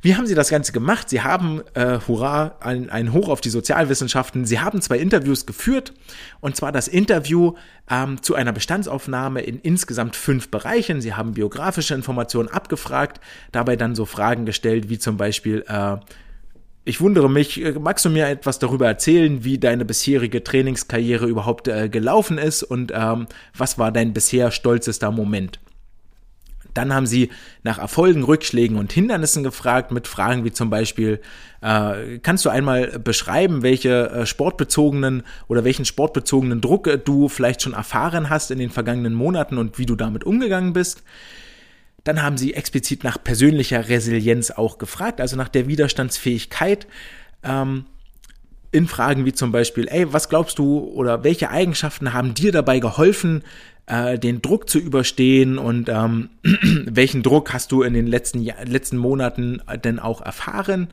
[0.03, 1.09] Wie haben Sie das Ganze gemacht?
[1.09, 4.45] Sie haben, äh, hurra, ein, ein Hoch auf die Sozialwissenschaften.
[4.45, 5.93] Sie haben zwei Interviews geführt.
[6.39, 7.53] Und zwar das Interview
[7.89, 11.01] ähm, zu einer Bestandsaufnahme in insgesamt fünf Bereichen.
[11.01, 13.21] Sie haben biografische Informationen abgefragt,
[13.51, 15.97] dabei dann so Fragen gestellt, wie zum Beispiel, äh,
[16.83, 21.67] ich wundere mich, äh, magst du mir etwas darüber erzählen, wie deine bisherige Trainingskarriere überhaupt
[21.67, 25.59] äh, gelaufen ist und ähm, was war dein bisher stolzester Moment?
[26.73, 27.29] Dann haben sie
[27.63, 31.21] nach Erfolgen, Rückschlägen und Hindernissen gefragt mit Fragen wie zum Beispiel,
[31.61, 37.61] äh, kannst du einmal beschreiben, welche äh, sportbezogenen oder welchen sportbezogenen Druck äh, du vielleicht
[37.61, 41.03] schon erfahren hast in den vergangenen Monaten und wie du damit umgegangen bist?
[42.03, 46.87] Dann haben sie explizit nach persönlicher Resilienz auch gefragt, also nach der Widerstandsfähigkeit.
[47.43, 47.85] Ähm,
[48.71, 52.79] in Fragen wie zum Beispiel, ey, was glaubst du oder welche Eigenschaften haben dir dabei
[52.79, 53.43] geholfen,
[53.85, 56.29] äh, den Druck zu überstehen und ähm,
[56.85, 60.87] welchen Druck hast du in den letzten, letzten Monaten denn auch erfahren?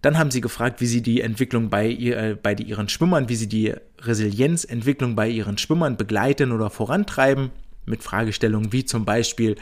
[0.00, 3.36] Dann haben sie gefragt, wie sie die Entwicklung bei, ihr, äh, bei ihren Schwimmern, wie
[3.36, 7.50] sie die Resilienzentwicklung bei ihren Schwimmern begleiten oder vorantreiben,
[7.84, 9.56] mit Fragestellungen wie zum Beispiel,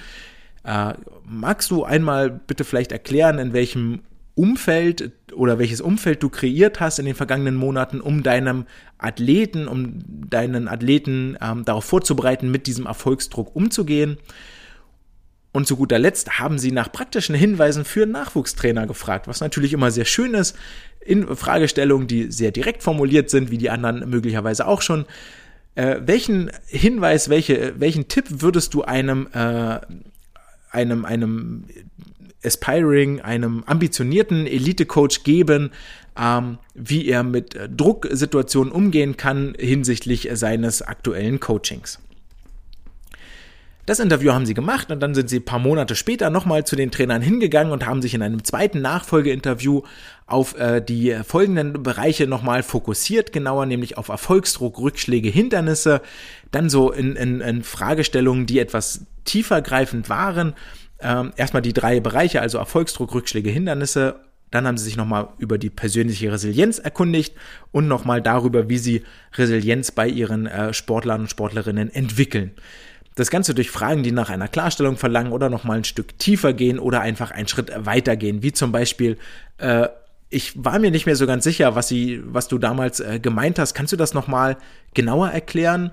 [0.65, 0.95] äh,
[1.25, 4.01] magst du einmal bitte vielleicht erklären, in welchem
[4.35, 8.67] Umfeld oder welches Umfeld du kreiert hast in den vergangenen Monaten, um deinem
[8.99, 14.19] Athleten, um deinen Athleten ähm, darauf vorzubereiten, mit diesem Erfolgsdruck umzugehen.
[15.53, 19.91] Und zu guter Letzt haben sie nach praktischen Hinweisen für Nachwuchstrainer gefragt, was natürlich immer
[19.91, 20.57] sehr schön ist,
[21.01, 25.07] in Fragestellungen, die sehr direkt formuliert sind, wie die anderen möglicherweise auch schon.
[25.75, 29.81] Äh, welchen Hinweis, welche, welchen Tipp würdest du einem, äh,
[30.71, 31.65] einem, einem
[32.45, 35.71] Aspiring, einem ambitionierten Elite-Coach geben,
[36.19, 41.99] ähm, wie er mit Drucksituationen umgehen kann hinsichtlich seines aktuellen Coachings.
[43.91, 46.77] Das Interview haben sie gemacht und dann sind sie ein paar Monate später nochmal zu
[46.77, 49.83] den Trainern hingegangen und haben sich in einem zweiten Nachfolgeinterview
[50.27, 56.03] auf äh, die folgenden Bereiche nochmal fokussiert, genauer nämlich auf Erfolgsdruck, Rückschläge, Hindernisse,
[56.53, 60.55] dann so in, in, in Fragestellungen, die etwas tiefergreifend waren
[61.03, 64.21] ähm, erstmal die drei Bereiche, also Erfolgsdruck, Rückschläge, Hindernisse.
[64.51, 67.35] Dann haben sie sich nochmal über die persönliche Resilienz erkundigt
[67.71, 72.53] und nochmal darüber, wie sie Resilienz bei ihren äh, Sportlern und Sportlerinnen entwickeln.
[73.15, 76.79] Das Ganze durch Fragen, die nach einer Klarstellung verlangen oder nochmal ein Stück tiefer gehen
[76.79, 79.19] oder einfach einen Schritt weiter gehen, wie zum Beispiel,
[79.59, 79.89] äh,
[80.31, 83.59] ich war mir nicht mehr so ganz sicher, was, sie, was du damals äh, gemeint
[83.59, 83.75] hast.
[83.75, 84.57] Kannst du das nochmal
[84.95, 85.91] genauer erklären?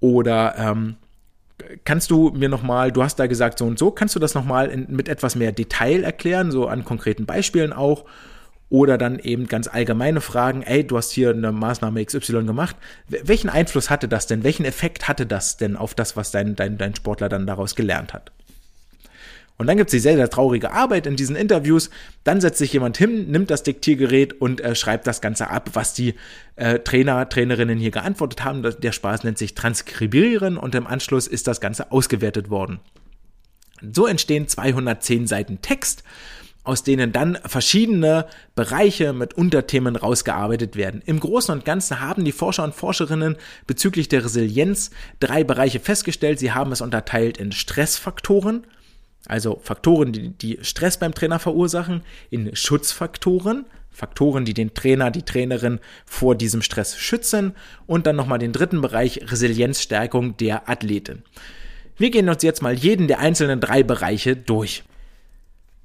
[0.00, 0.96] Oder ähm,
[1.84, 4.76] Kannst du mir nochmal, du hast da gesagt so und so, kannst du das nochmal
[4.88, 8.04] mit etwas mehr Detail erklären, so an konkreten Beispielen auch?
[8.70, 12.74] Oder dann eben ganz allgemeine Fragen, ey, du hast hier eine Maßnahme XY gemacht.
[13.06, 14.42] Welchen Einfluss hatte das denn?
[14.42, 18.12] Welchen Effekt hatte das denn auf das, was dein, dein, dein Sportler dann daraus gelernt
[18.14, 18.32] hat?
[19.56, 21.90] Und dann gibt es die sehr, sehr traurige Arbeit in diesen Interviews.
[22.24, 25.94] Dann setzt sich jemand hin, nimmt das Diktiergerät und äh, schreibt das Ganze ab, was
[25.94, 26.14] die
[26.56, 28.62] äh, Trainer, Trainerinnen hier geantwortet haben.
[28.62, 32.80] Der Spaß nennt sich Transkribieren und im Anschluss ist das Ganze ausgewertet worden.
[33.92, 36.02] So entstehen 210 Seiten Text,
[36.64, 38.26] aus denen dann verschiedene
[38.56, 41.02] Bereiche mit Unterthemen rausgearbeitet werden.
[41.04, 43.36] Im Großen und Ganzen haben die Forscher und Forscherinnen
[43.66, 44.90] bezüglich der Resilienz
[45.20, 46.38] drei Bereiche festgestellt.
[46.38, 48.66] Sie haben es unterteilt in Stressfaktoren,
[49.26, 55.22] also Faktoren, die, die Stress beim Trainer verursachen, in Schutzfaktoren, Faktoren, die den Trainer, die
[55.22, 57.54] Trainerin vor diesem Stress schützen
[57.86, 61.22] und dann nochmal den dritten Bereich Resilienzstärkung der Athletin.
[61.96, 64.82] Wir gehen uns jetzt mal jeden der einzelnen drei Bereiche durch.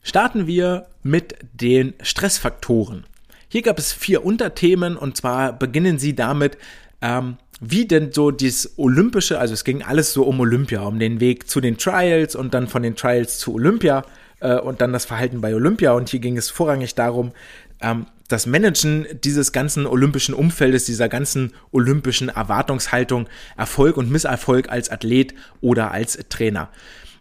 [0.02, 3.06] Starten wir mit den Stressfaktoren.
[3.48, 6.58] Hier gab es vier Unterthemen und zwar beginnen sie damit,
[7.02, 11.20] ähm, wie denn so dieses Olympische, also es ging alles so um Olympia, um den
[11.20, 14.06] Weg zu den Trials und dann von den Trials zu Olympia
[14.40, 15.92] äh, und dann das Verhalten bei Olympia.
[15.92, 17.34] Und hier ging es vorrangig darum,
[17.82, 24.90] ähm, das Managen dieses ganzen olympischen Umfeldes, dieser ganzen olympischen Erwartungshaltung, Erfolg und Misserfolg als
[24.90, 26.70] Athlet oder als Trainer.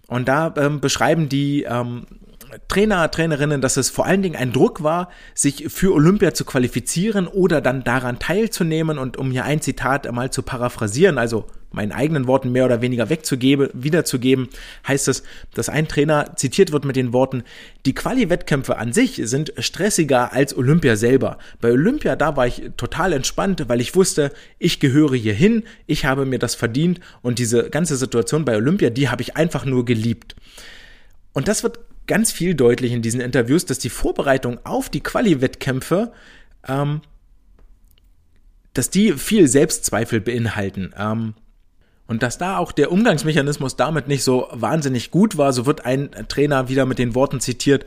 [0.06, 2.06] Und da ähm, beschreiben die ähm,
[2.68, 7.26] Trainer, Trainerinnen, dass es vor allen Dingen ein Druck war, sich für Olympia zu qualifizieren
[7.26, 8.98] oder dann daran teilzunehmen.
[8.98, 13.10] Und um hier ein Zitat mal zu paraphrasieren, also meinen eigenen Worten mehr oder weniger
[13.10, 14.48] wegzugeben, wiederzugeben,
[14.86, 15.22] heißt es,
[15.54, 17.42] dass ein Trainer zitiert wird mit den Worten,
[17.84, 21.38] die Quali-Wettkämpfe an sich sind stressiger als Olympia selber.
[21.60, 26.06] Bei Olympia, da war ich total entspannt, weil ich wusste, ich gehöre hier hin, ich
[26.06, 29.84] habe mir das verdient und diese ganze Situation bei Olympia, die habe ich einfach nur
[29.84, 30.34] geliebt.
[31.34, 31.78] Und das wird
[32.08, 36.12] ganz viel deutlich in diesen Interviews, dass die Vorbereitung auf die Quali-Wettkämpfe,
[36.66, 37.02] ähm,
[38.74, 40.92] dass die viel Selbstzweifel beinhalten.
[40.98, 41.34] Ähm,
[42.08, 46.10] und dass da auch der Umgangsmechanismus damit nicht so wahnsinnig gut war, so wird ein
[46.28, 47.84] Trainer wieder mit den Worten zitiert,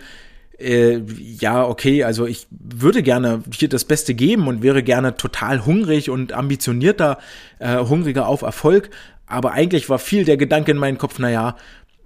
[0.61, 5.65] äh, ja, okay, also ich würde gerne hier das Beste geben und wäre gerne total
[5.65, 7.17] hungrig und ambitionierter,
[7.59, 8.89] äh, hungriger auf Erfolg.
[9.26, 11.55] Aber eigentlich war viel der Gedanke in meinem Kopf, naja,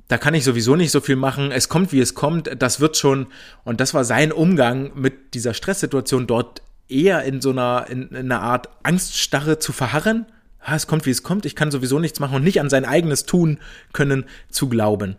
[0.08, 1.52] da kann ich sowieso nicht so viel machen.
[1.52, 2.50] Es kommt, wie es kommt.
[2.60, 3.28] Das wird schon.
[3.64, 8.32] Und das war sein Umgang mit dieser Stresssituation dort eher in so einer, in, in
[8.32, 10.28] einer Art Angststarre zu verharren.
[10.66, 11.46] Ja, es kommt, wie es kommt.
[11.46, 13.60] Ich kann sowieso nichts machen und nicht an sein eigenes Tun
[13.94, 15.16] können zu glauben.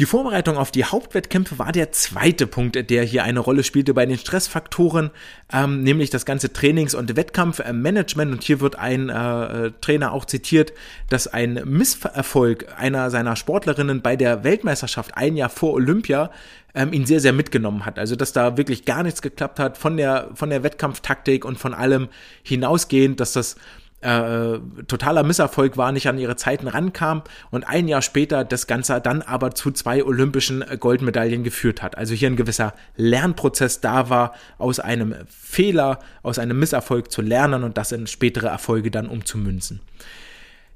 [0.00, 4.04] Die Vorbereitung auf die Hauptwettkämpfe war der zweite Punkt, der hier eine Rolle spielte bei
[4.04, 5.12] den Stressfaktoren,
[5.52, 8.32] ähm, nämlich das ganze Trainings- und Wettkampfmanagement.
[8.32, 10.72] Und hier wird ein äh, Trainer auch zitiert,
[11.10, 16.32] dass ein Misserfolg einer seiner Sportlerinnen bei der Weltmeisterschaft ein Jahr vor Olympia
[16.74, 18.00] ähm, ihn sehr, sehr mitgenommen hat.
[18.00, 21.72] Also dass da wirklich gar nichts geklappt hat von der, von der Wettkampftaktik und von
[21.72, 22.08] allem
[22.42, 23.54] hinausgehend, dass das
[24.04, 29.00] äh, totaler Misserfolg war, nicht an ihre Zeiten rankam und ein Jahr später das Ganze
[29.00, 31.96] dann aber zu zwei olympischen Goldmedaillen geführt hat.
[31.96, 37.64] Also hier ein gewisser Lernprozess da war, aus einem Fehler, aus einem Misserfolg zu lernen
[37.64, 39.80] und das in spätere Erfolge dann umzumünzen.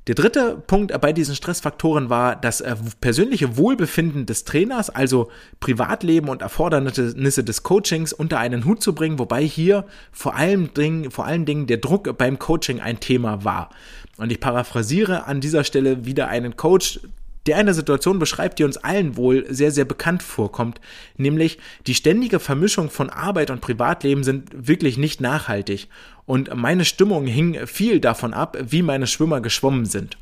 [0.09, 5.31] Der dritte Punkt bei diesen Stressfaktoren war das äh, persönliche Wohlbefinden des Trainers, also
[5.61, 11.11] Privatleben und Erfordernisse des Coachings unter einen Hut zu bringen, wobei hier vor allen Dingen,
[11.11, 13.69] vor allen Dingen der Druck beim Coaching ein Thema war.
[14.17, 17.01] Und ich paraphrasiere an dieser Stelle wieder einen Coach,
[17.49, 20.81] der eine Situation beschreibt, die uns allen wohl sehr, sehr bekannt vorkommt,
[21.17, 25.89] nämlich die ständige Vermischung von Arbeit und Privatleben sind wirklich nicht nachhaltig.
[26.27, 30.19] Und meine Stimmung hing viel davon ab, wie meine Schwimmer geschwommen sind.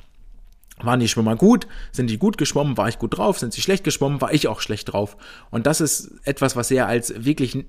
[0.78, 1.66] Waren die Schwimmer gut?
[1.90, 2.76] Sind die gut geschwommen?
[2.76, 3.38] War ich gut drauf?
[3.38, 4.20] Sind sie schlecht geschwommen?
[4.20, 5.16] War ich auch schlecht drauf?
[5.50, 7.64] Und das ist etwas, was er als wirklich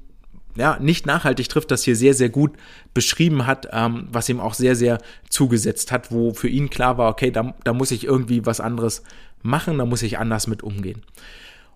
[0.58, 2.54] ja, nicht nachhaltig trifft, das hier sehr, sehr gut
[2.94, 4.98] beschrieben hat, ähm, was ihm auch sehr, sehr
[5.30, 9.04] zugesetzt hat, wo für ihn klar war, okay, da, da muss ich irgendwie was anderes
[9.42, 11.04] machen, da muss ich anders mit umgehen.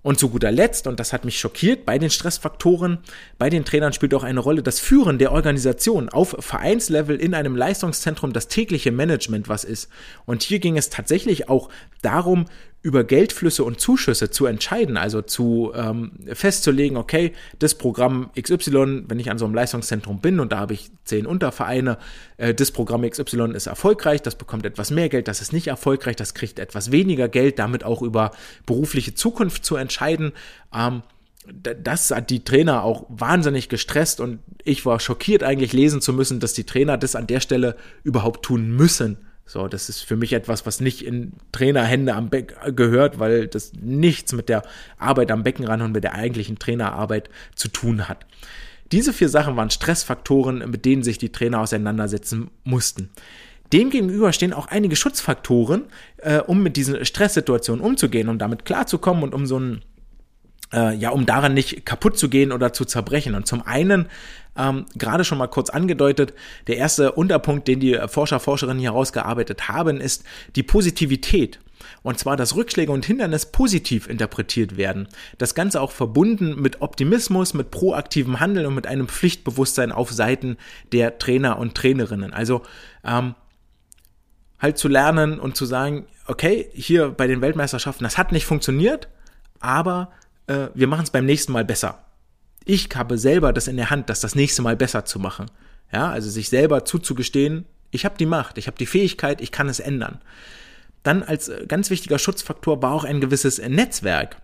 [0.04, 2.98] Und zu guter Letzt, und das hat mich schockiert, bei den Stressfaktoren,
[3.38, 7.56] bei den Trainern spielt auch eine Rolle das Führen der Organisation auf Vereinslevel in einem
[7.56, 9.90] Leistungszentrum, das tägliche Management was ist.
[10.26, 11.70] Und hier ging es tatsächlich auch
[12.02, 12.46] darum,
[12.84, 19.20] über Geldflüsse und Zuschüsse zu entscheiden, also zu ähm, festzulegen, okay, das Programm XY, wenn
[19.20, 22.00] ich an so einem Leistungszentrum bin und da habe ich zehn Untervereine,
[22.38, 26.16] äh, das Programm XY ist erfolgreich, das bekommt etwas mehr Geld, das ist nicht erfolgreich,
[26.16, 28.32] das kriegt etwas weniger Geld, damit auch über
[28.66, 30.32] berufliche Zukunft zu entscheiden.
[30.74, 31.04] Ähm,
[31.48, 36.40] das hat die Trainer auch wahnsinnig gestresst und ich war schockiert eigentlich lesen zu müssen,
[36.40, 39.18] dass die Trainer das an der Stelle überhaupt tun müssen
[39.52, 43.74] so, das ist für mich etwas, was nicht in Trainerhände am Becken gehört, weil das
[43.74, 44.64] nichts mit der
[44.98, 48.26] Arbeit am Beckenrand und mit der eigentlichen Trainerarbeit zu tun hat.
[48.94, 53.10] Diese vier Sachen waren Stressfaktoren, mit denen sich die Trainer auseinandersetzen mussten.
[53.74, 55.84] Demgegenüber stehen auch einige Schutzfaktoren,
[56.20, 59.82] äh, um mit diesen Stresssituationen umzugehen und damit klarzukommen und um so ein
[60.74, 63.36] äh, ja, um daran nicht kaputt zu gehen oder zu zerbrechen.
[63.36, 64.08] Und zum einen
[64.58, 66.34] ähm, gerade schon mal kurz angedeutet,
[66.68, 70.24] der erste Unterpunkt, den die Forscher, Forscherinnen hier herausgearbeitet haben, ist
[70.56, 71.60] die Positivität.
[72.04, 75.08] Und zwar, dass Rückschläge und Hindernis positiv interpretiert werden.
[75.38, 80.58] Das Ganze auch verbunden mit Optimismus, mit proaktivem Handeln und mit einem Pflichtbewusstsein auf Seiten
[80.92, 82.34] der Trainer und Trainerinnen.
[82.34, 82.62] Also
[83.04, 83.36] ähm,
[84.60, 89.08] halt zu lernen und zu sagen, okay, hier bei den Weltmeisterschaften, das hat nicht funktioniert,
[89.60, 90.12] aber
[90.48, 92.06] äh, wir machen es beim nächsten Mal besser
[92.66, 95.50] ich habe selber das in der Hand, das das nächste Mal besser zu machen.
[95.92, 99.68] Ja, also sich selber zuzugestehen, ich habe die Macht, ich habe die Fähigkeit, ich kann
[99.68, 100.22] es ändern.
[101.04, 104.38] Dann als äh, ganz wichtiger Schutzfaktor war auch ein gewisses Netzwerk,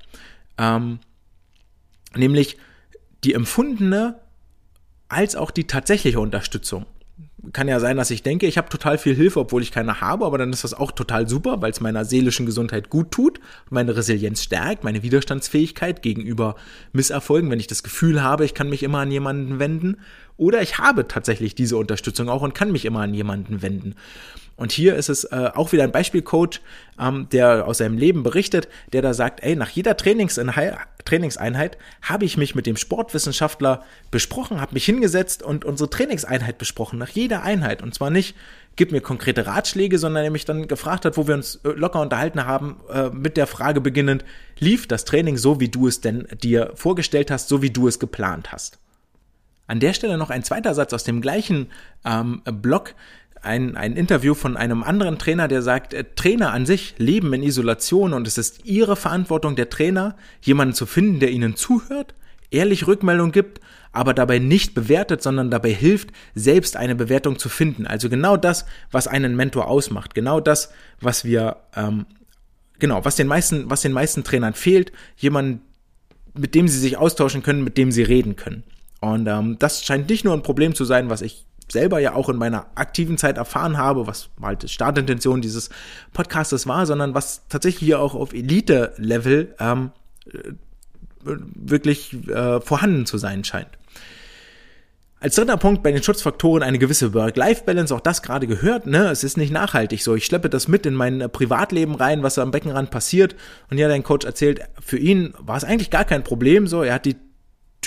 [0.57, 0.99] ähm,
[2.15, 2.57] nämlich
[3.23, 4.19] die empfundene
[5.07, 6.85] als auch die tatsächliche Unterstützung
[7.53, 10.25] kann ja sein, dass ich denke, ich habe total viel Hilfe, obwohl ich keine habe,
[10.25, 13.95] aber dann ist das auch total super, weil es meiner seelischen Gesundheit gut tut, meine
[13.95, 16.55] Resilienz stärkt, meine Widerstandsfähigkeit gegenüber
[16.93, 19.97] Misserfolgen, wenn ich das Gefühl habe, ich kann mich immer an jemanden wenden.
[20.35, 23.95] Oder ich habe tatsächlich diese Unterstützung auch und kann mich immer an jemanden wenden.
[24.57, 26.61] Und hier ist es äh, auch wieder ein Beispielcoach,
[26.99, 32.25] ähm, der aus seinem Leben berichtet, der da sagt, ey, nach jeder Trainingseinheit, Trainingseinheit habe
[32.25, 37.43] ich mich mit dem Sportwissenschaftler besprochen, habe mich hingesetzt und unsere Trainingseinheit besprochen, nach jeder
[37.43, 37.83] Einheit.
[37.83, 38.35] Und zwar nicht,
[38.75, 42.01] gib mir konkrete Ratschläge, sondern er mich dann gefragt hat, wo wir uns äh, locker
[42.01, 44.25] unterhalten haben, äh, mit der Frage beginnend,
[44.57, 47.99] lief das Training so, wie du es denn dir vorgestellt hast, so wie du es
[47.99, 48.79] geplant hast?
[49.67, 51.69] An der Stelle noch ein zweiter Satz aus dem gleichen
[52.05, 52.95] ähm, Blog,
[53.47, 57.43] ein, ein Interview von einem anderen Trainer, der sagt, äh, Trainer an sich leben in
[57.43, 62.13] Isolation und es ist ihre Verantwortung der Trainer, jemanden zu finden, der ihnen zuhört,
[62.51, 67.87] ehrlich Rückmeldung gibt, aber dabei nicht bewertet, sondern dabei hilft, selbst eine Bewertung zu finden.
[67.87, 72.05] Also genau das, was einen Mentor ausmacht, genau das, was wir, ähm,
[72.79, 75.61] genau, was den meisten, was den meisten Trainern fehlt, jemanden,
[76.35, 78.63] mit dem sie sich austauschen können, mit dem sie reden können.
[78.99, 82.29] Und ähm, das scheint nicht nur ein Problem zu sein, was ich selber ja auch
[82.29, 85.69] in meiner aktiven Zeit erfahren habe, was halt die Startintention dieses
[86.13, 89.91] Podcastes war, sondern was tatsächlich hier auch auf Elite-Level ähm,
[90.31, 90.51] äh,
[91.23, 93.69] wirklich äh, vorhanden zu sein scheint.
[95.19, 99.09] Als dritter Punkt bei den Schutzfaktoren eine gewisse Work-Life-Balance, auch das gerade gehört, ne?
[99.09, 100.13] Es ist nicht nachhaltig so.
[100.13, 103.35] Ich schleppe das mit in mein äh, Privatleben rein, was am Beckenrand passiert.
[103.71, 106.83] Und ja, dein Coach erzählt, für ihn war es eigentlich gar kein Problem so.
[106.83, 107.15] Er hat die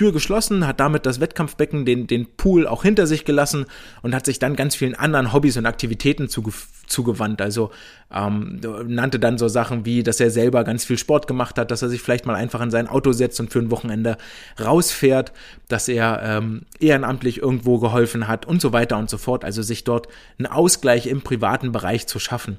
[0.01, 3.67] Tür geschlossen, hat damit das Wettkampfbecken, den, den Pool auch hinter sich gelassen
[4.01, 6.53] und hat sich dann ganz vielen anderen Hobbys und Aktivitäten zuge
[6.87, 7.43] zugewandt.
[7.43, 7.71] Also
[8.11, 11.83] ähm, nannte dann so Sachen wie, dass er selber ganz viel Sport gemacht hat, dass
[11.83, 14.17] er sich vielleicht mal einfach in sein Auto setzt und für ein Wochenende
[14.59, 15.33] rausfährt,
[15.69, 19.45] dass er ähm, ehrenamtlich irgendwo geholfen hat und so weiter und so fort.
[19.45, 22.57] Also sich dort einen Ausgleich im privaten Bereich zu schaffen.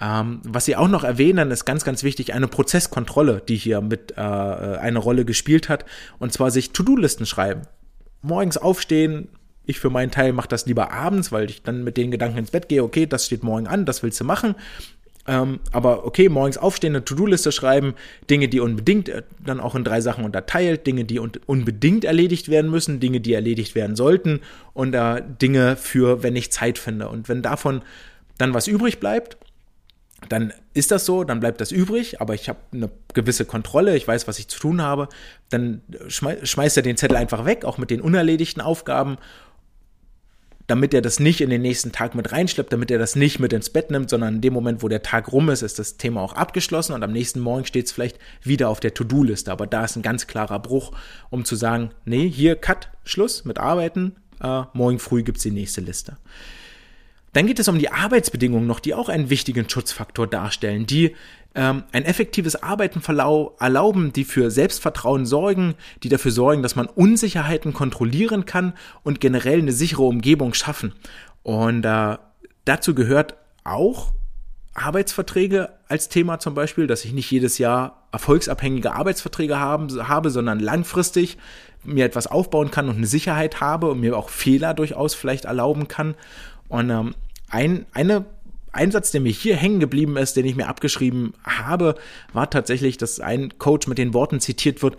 [0.00, 4.12] Ähm, was Sie auch noch erwähnen, ist ganz, ganz wichtig, eine Prozesskontrolle, die hier mit
[4.16, 5.86] äh, eine Rolle gespielt hat,
[6.18, 7.62] und zwar sich To-Do-Listen schreiben.
[8.22, 9.28] Morgens aufstehen,
[9.64, 12.50] ich für meinen Teil mache das lieber abends, weil ich dann mit den Gedanken ins
[12.50, 14.54] Bett gehe, okay, das steht morgen an, das willst du machen.
[15.28, 17.94] Ähm, aber okay, morgens aufstehen, eine To-Do-Liste schreiben,
[18.30, 22.48] Dinge, die unbedingt äh, dann auch in drei Sachen unterteilt, Dinge, die un unbedingt erledigt
[22.48, 24.40] werden müssen, Dinge, die erledigt werden sollten
[24.72, 27.08] und äh, Dinge für, wenn ich Zeit finde.
[27.08, 27.82] Und wenn davon
[28.38, 29.36] dann was übrig bleibt,
[30.28, 34.08] dann ist das so, dann bleibt das übrig, aber ich habe eine gewisse Kontrolle, ich
[34.08, 35.08] weiß, was ich zu tun habe,
[35.50, 39.18] dann schmeißt er den Zettel einfach weg, auch mit den unerledigten Aufgaben,
[40.66, 43.52] damit er das nicht in den nächsten Tag mit reinschleppt, damit er das nicht mit
[43.52, 46.22] ins Bett nimmt, sondern in dem Moment, wo der Tag rum ist, ist das Thema
[46.22, 49.52] auch abgeschlossen und am nächsten Morgen steht es vielleicht wieder auf der To-Do-Liste.
[49.52, 50.92] Aber da ist ein ganz klarer Bruch,
[51.30, 55.82] um zu sagen, nee, hier Cut, Schluss mit Arbeiten, äh, morgen früh gibt's die nächste
[55.82, 56.16] Liste.
[57.36, 61.14] Dann geht es um die Arbeitsbedingungen noch, die auch einen wichtigen Schutzfaktor darstellen, die
[61.54, 63.02] ähm, ein effektives Arbeiten
[63.58, 68.72] erlauben, die für Selbstvertrauen sorgen, die dafür sorgen, dass man Unsicherheiten kontrollieren kann
[69.02, 70.94] und generell eine sichere Umgebung schaffen.
[71.42, 72.16] Und äh,
[72.64, 73.34] dazu gehört
[73.64, 74.14] auch
[74.72, 80.58] Arbeitsverträge als Thema zum Beispiel, dass ich nicht jedes Jahr erfolgsabhängige Arbeitsverträge haben, habe, sondern
[80.58, 81.36] langfristig
[81.84, 85.86] mir etwas aufbauen kann und eine Sicherheit habe und mir auch Fehler durchaus vielleicht erlauben
[85.86, 86.14] kann.
[86.68, 87.14] Und ähm,
[87.48, 88.24] ein, eine
[88.72, 91.94] Einsatz, der mir hier hängen geblieben ist, den ich mir abgeschrieben habe,
[92.32, 94.96] war tatsächlich, dass ein Coach mit den Worten zitiert wird,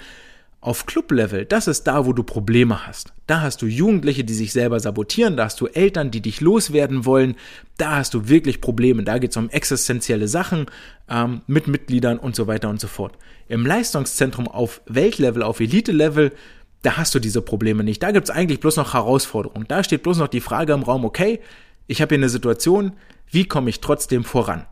[0.60, 3.14] auf Club-Level, das ist da, wo du Probleme hast.
[3.28, 7.06] Da hast du Jugendliche, die sich selber sabotieren, da hast du Eltern, die dich loswerden
[7.06, 7.36] wollen,
[7.78, 10.66] da hast du wirklich Probleme, da geht es um existenzielle Sachen
[11.10, 13.18] ähm, mit Mitgliedern und so weiter und so fort.
[13.48, 16.34] Im Leistungszentrum auf Weltlevel, auf Elite-Level,
[16.82, 18.02] da hast du diese Probleme nicht.
[18.02, 19.66] Da gibt es eigentlich bloß noch Herausforderungen.
[19.68, 21.40] Da steht bloß noch die Frage im Raum, okay,
[21.88, 22.94] ich habe hier eine Situation,
[23.30, 24.66] wie komme ich trotzdem voran?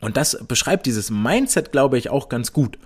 [0.00, 2.78] Und das beschreibt dieses Mindset, glaube ich, auch ganz gut.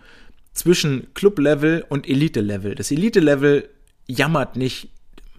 [0.52, 2.74] Zwischen Club-Level und Elite-Level.
[2.74, 3.68] Das Elite-Level
[4.06, 4.90] jammert nicht,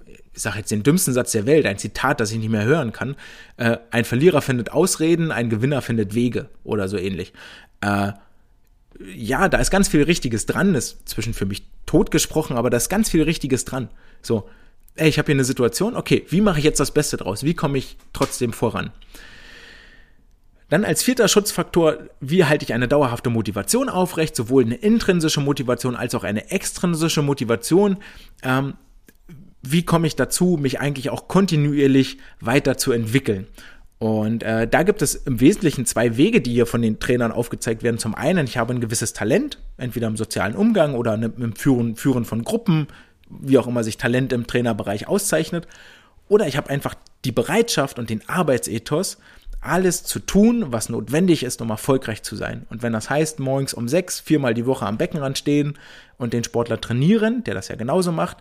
[0.06, 2.92] ich sage jetzt den dümmsten Satz der Welt, ein Zitat, das ich nicht mehr hören
[2.92, 3.16] kann.
[3.58, 7.34] Äh, ein Verlierer findet Ausreden, ein Gewinner findet Wege oder so ähnlich.
[7.82, 8.14] Äh,
[9.14, 12.90] ja, da ist ganz viel Richtiges dran, ist zwischen für mich totgesprochen, aber da ist
[12.90, 13.90] ganz viel Richtiges dran.
[14.22, 14.50] So,
[14.98, 17.44] ey, ich habe hier eine Situation, okay, wie mache ich jetzt das Beste draus?
[17.44, 18.92] Wie komme ich trotzdem voran?
[20.70, 25.96] Dann als vierter Schutzfaktor, wie halte ich eine dauerhafte Motivation aufrecht, sowohl eine intrinsische Motivation
[25.96, 27.98] als auch eine extrinsische Motivation.
[28.44, 28.74] Ähm,
[29.62, 33.48] wie komme ich dazu, mich eigentlich auch kontinuierlich weiterzuentwickeln?
[34.00, 37.82] Und äh, da gibt es im Wesentlichen zwei Wege, die hier von den Trainern aufgezeigt
[37.82, 37.98] werden.
[37.98, 42.24] Zum einen, ich habe ein gewisses Talent, entweder im sozialen Umgang oder im Führen, Führen
[42.24, 42.88] von Gruppen,
[43.30, 45.68] wie auch immer sich Talent im Trainerbereich auszeichnet.
[46.30, 49.18] Oder ich habe einfach die Bereitschaft und den Arbeitsethos,
[49.60, 52.66] alles zu tun, was notwendig ist, um erfolgreich zu sein.
[52.70, 55.78] Und wenn das heißt, morgens um sechs, viermal die Woche am Beckenrand stehen
[56.18, 58.38] und den Sportler trainieren, der das ja genauso macht,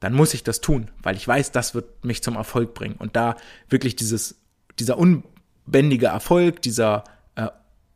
[0.00, 2.96] dann muss ich das tun, weil ich weiß, das wird mich zum Erfolg bringen.
[2.98, 3.36] Und da
[3.68, 4.36] wirklich dieses,
[4.78, 7.04] dieser unbändige Erfolg, dieser
[7.36, 7.48] äh,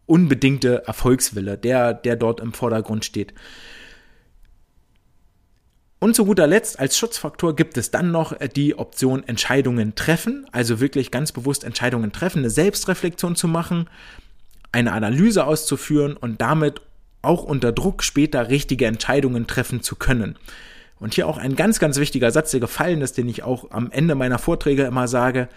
[0.07, 3.35] unbedingte Erfolgswille, der, der dort im Vordergrund steht.
[5.99, 10.47] Und zu guter Letzt als Schutzfaktor gibt es dann noch äh, die Option Entscheidungen treffen,
[10.53, 13.89] also wirklich ganz bewusst Entscheidungen treffen, eine Selbstreflexion zu machen,
[14.73, 16.83] eine Analyse auszuführen und damit
[17.23, 20.37] auch unter Druck später richtige Entscheidungen treffen zu können.
[20.99, 23.91] Und hier auch ein ganz, ganz wichtiger Satz, der gefallen ist, den ich auch am
[23.91, 25.49] Ende meiner Vorträge immer sage,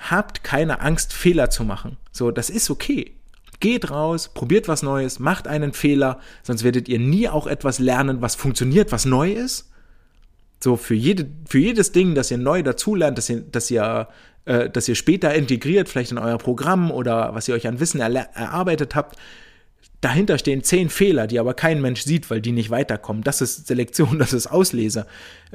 [0.00, 1.96] habt keine Angst, Fehler zu machen.
[2.12, 3.12] So, das ist okay.
[3.58, 8.20] Geht raus, probiert was Neues, macht einen Fehler, sonst werdet ihr nie auch etwas lernen,
[8.20, 9.70] was funktioniert, was neu ist.
[10.62, 14.08] So für, jede, für jedes Ding, das ihr neu dazulernt, das ihr, das ihr,
[14.46, 18.00] äh, das ihr später integriert, vielleicht in euer Programm oder was ihr euch an Wissen
[18.00, 19.16] erarbeitet habt,
[20.00, 23.22] Dahinter stehen zehn Fehler, die aber kein Mensch sieht, weil die nicht weiterkommen.
[23.22, 25.06] Das ist Selektion, das ist Auslese.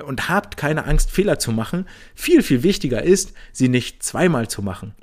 [0.04, 1.88] Und habt keine Angst, Fehler zu machen.
[2.16, 4.94] Viel, viel wichtiger ist, sie nicht zweimal zu machen.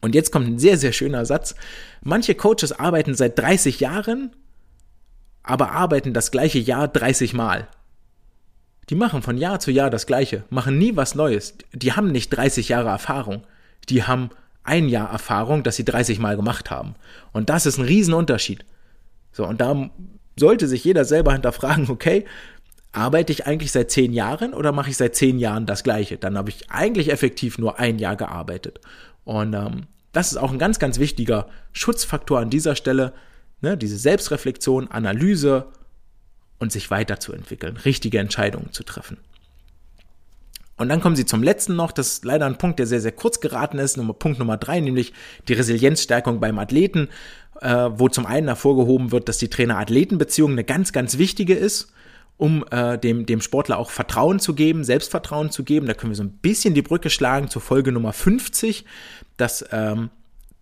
[0.00, 1.54] Und jetzt kommt ein sehr, sehr schöner Satz.
[2.02, 4.34] Manche Coaches arbeiten seit 30 Jahren,
[5.42, 7.68] aber arbeiten das gleiche Jahr 30 Mal.
[8.90, 11.54] Die machen von Jahr zu Jahr das Gleiche, machen nie was Neues.
[11.72, 13.44] Die haben nicht 30 Jahre Erfahrung.
[13.88, 14.30] Die haben
[14.64, 16.96] ein Jahr Erfahrung, das sie 30 Mal gemacht haben.
[17.32, 18.64] Und das ist ein Riesenunterschied.
[19.30, 19.90] So, und da
[20.36, 22.24] sollte sich jeder selber hinterfragen, okay,
[22.90, 26.18] arbeite ich eigentlich seit zehn Jahren oder mache ich seit zehn Jahren das Gleiche?
[26.18, 28.80] Dann habe ich eigentlich effektiv nur ein Jahr gearbeitet.
[29.22, 33.12] Und ähm, das ist auch ein ganz, ganz wichtiger Schutzfaktor an dieser Stelle,
[33.60, 35.68] ne, diese Selbstreflexion, Analyse
[36.60, 39.16] und sich weiterzuentwickeln, richtige Entscheidungen zu treffen.
[40.76, 43.12] Und dann kommen sie zum letzten noch, das ist leider ein Punkt, der sehr, sehr
[43.12, 45.12] kurz geraten ist, Nummer, Punkt Nummer drei, nämlich
[45.48, 47.08] die Resilienzstärkung beim Athleten,
[47.60, 51.92] äh, wo zum einen hervorgehoben wird, dass die Trainer-Athleten-Beziehung eine ganz, ganz wichtige ist,
[52.38, 55.86] um äh, dem, dem Sportler auch Vertrauen zu geben, Selbstvertrauen zu geben.
[55.86, 58.86] Da können wir so ein bisschen die Brücke schlagen zur Folge Nummer 50,
[59.36, 60.08] dass ähm,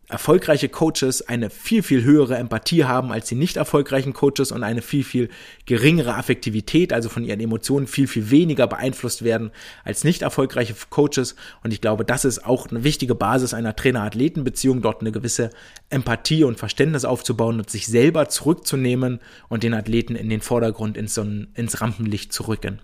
[0.08, 4.80] erfolgreiche Coaches eine viel, viel höhere Empathie haben als die nicht erfolgreichen Coaches und eine
[4.80, 5.28] viel, viel
[5.66, 9.50] geringere Affektivität, also von ihren Emotionen viel, viel weniger beeinflusst werden
[9.84, 11.36] als nicht erfolgreiche Coaches.
[11.62, 15.50] Und ich glaube, das ist auch eine wichtige Basis einer Trainer-Athleten-Beziehung, dort eine gewisse
[15.90, 21.18] Empathie und Verständnis aufzubauen und sich selber zurückzunehmen und den Athleten in den Vordergrund ins,
[21.18, 22.80] ins Rampenlicht zu rücken.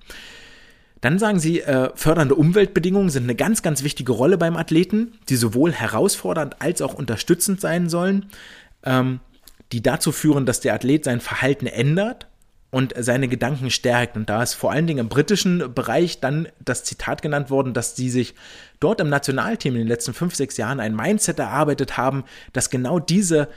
[1.04, 5.36] Dann sagen sie, äh, fördernde Umweltbedingungen sind eine ganz, ganz wichtige Rolle beim Athleten, die
[5.36, 8.30] sowohl herausfordernd als auch unterstützend sein sollen,
[8.84, 9.20] ähm,
[9.72, 12.26] die dazu führen, dass der Athlet sein Verhalten ändert
[12.70, 14.16] und seine Gedanken stärkt.
[14.16, 17.96] Und da ist vor allen Dingen im britischen Bereich dann das Zitat genannt worden, dass
[17.96, 18.34] sie sich
[18.80, 22.24] dort im Nationalteam in den letzten fünf, sechs Jahren ein Mindset erarbeitet haben,
[22.54, 23.48] das genau diese,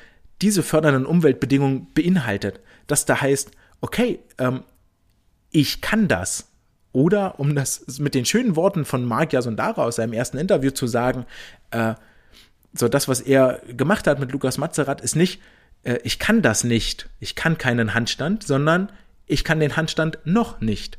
[0.41, 2.59] diese fördernden Umweltbedingungen beinhaltet.
[2.87, 4.65] Das da heißt, okay, ähm,
[5.49, 6.49] ich kann das.
[6.97, 10.87] Oder, um das mit den schönen Worten von Mark Yasundara aus seinem ersten Interview zu
[10.87, 11.27] sagen,
[11.69, 11.93] äh,
[12.73, 15.39] so das, was er gemacht hat mit Lukas Mazerat, ist nicht,
[15.83, 18.91] äh, ich kann das nicht, ich kann keinen Handstand, sondern
[19.27, 20.97] ich kann den Handstand noch nicht.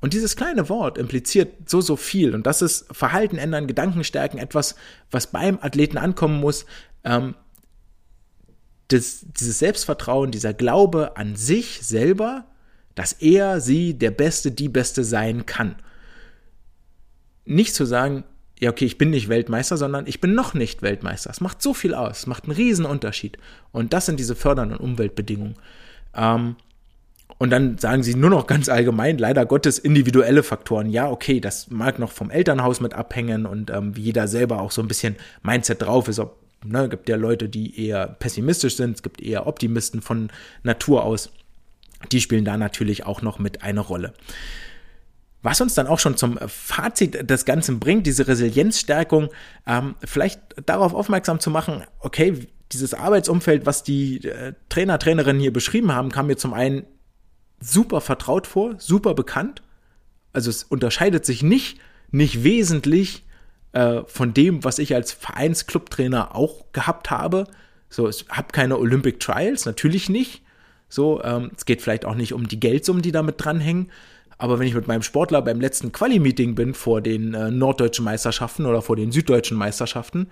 [0.00, 2.32] Und dieses kleine Wort impliziert so, so viel.
[2.32, 4.76] Und das ist Verhalten ändern, Gedanken stärken, etwas,
[5.10, 6.64] was beim Athleten ankommen muss.
[7.02, 7.34] Ähm,
[8.86, 12.44] das, dieses Selbstvertrauen, dieser Glaube an sich selber,
[12.98, 15.76] dass er, sie, der Beste, die Beste sein kann.
[17.44, 18.24] Nicht zu sagen,
[18.58, 21.30] ja, okay, ich bin nicht Weltmeister, sondern ich bin noch nicht Weltmeister.
[21.30, 23.38] Es macht so viel aus, es macht einen riesen Unterschied.
[23.70, 25.54] Und das sind diese fördernden Umweltbedingungen.
[26.12, 26.56] Ähm,
[27.38, 30.90] und dann sagen sie nur noch ganz allgemein, leider Gottes, individuelle Faktoren.
[30.90, 34.72] Ja, okay, das mag noch vom Elternhaus mit abhängen und ähm, wie jeder selber auch
[34.72, 36.18] so ein bisschen Mindset drauf ist.
[36.18, 40.30] Ob, ne, gibt ja Leute, die eher pessimistisch sind, es gibt eher Optimisten von
[40.64, 41.30] Natur aus
[42.12, 44.14] die spielen da natürlich auch noch mit eine Rolle.
[45.42, 49.28] Was uns dann auch schon zum Fazit des Ganzen bringt, diese Resilienzstärkung,
[49.66, 55.52] ähm, vielleicht darauf aufmerksam zu machen, okay, dieses Arbeitsumfeld, was die äh, Trainer, Trainerinnen hier
[55.52, 56.84] beschrieben haben, kam mir zum einen
[57.60, 59.62] super vertraut vor, super bekannt.
[60.32, 61.78] Also es unterscheidet sich nicht,
[62.10, 63.24] nicht wesentlich
[63.72, 67.46] äh, von dem, was ich als Vereinsclubtrainer auch gehabt habe.
[67.88, 70.42] So, ich habe keine Olympic Trials, natürlich nicht.
[70.88, 73.90] So, ähm, es geht vielleicht auch nicht um die Geldsummen, die damit dranhängen.
[74.38, 78.66] Aber wenn ich mit meinem Sportler beim letzten Quali-Meeting bin vor den äh, norddeutschen Meisterschaften
[78.66, 80.28] oder vor den süddeutschen Meisterschaften,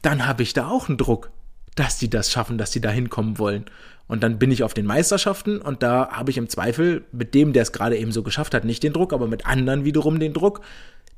[0.00, 1.30] dann habe ich da auch einen Druck,
[1.74, 3.66] dass die das schaffen, dass sie da hinkommen wollen.
[4.06, 7.52] Und dann bin ich auf den Meisterschaften und da habe ich im Zweifel mit dem,
[7.52, 10.34] der es gerade eben so geschafft hat, nicht den Druck, aber mit anderen wiederum den
[10.34, 10.60] Druck,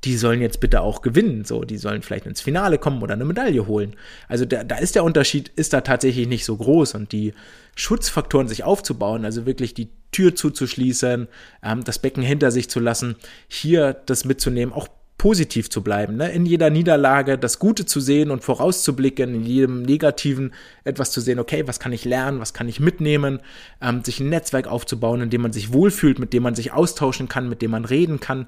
[0.05, 1.45] die sollen jetzt bitte auch gewinnen.
[1.45, 3.95] So, die sollen vielleicht ins Finale kommen oder eine Medaille holen.
[4.29, 7.33] Also da, da ist der Unterschied, ist da tatsächlich nicht so groß und die
[7.75, 11.29] Schutzfaktoren sich aufzubauen, also wirklich die Tür zuzuschließen,
[11.63, 13.17] ähm, das Becken hinter sich zu lassen,
[13.49, 14.89] hier das mitzunehmen, auch
[15.19, 16.31] positiv zu bleiben, ne?
[16.31, 20.53] in jeder Niederlage das Gute zu sehen und vorauszublicken, in jedem Negativen
[20.85, 23.41] etwas zu sehen, okay, was kann ich lernen, was kann ich mitnehmen,
[23.81, 27.29] ähm, sich ein Netzwerk aufzubauen, in dem man sich wohlfühlt, mit dem man sich austauschen
[27.29, 28.47] kann, mit dem man reden kann.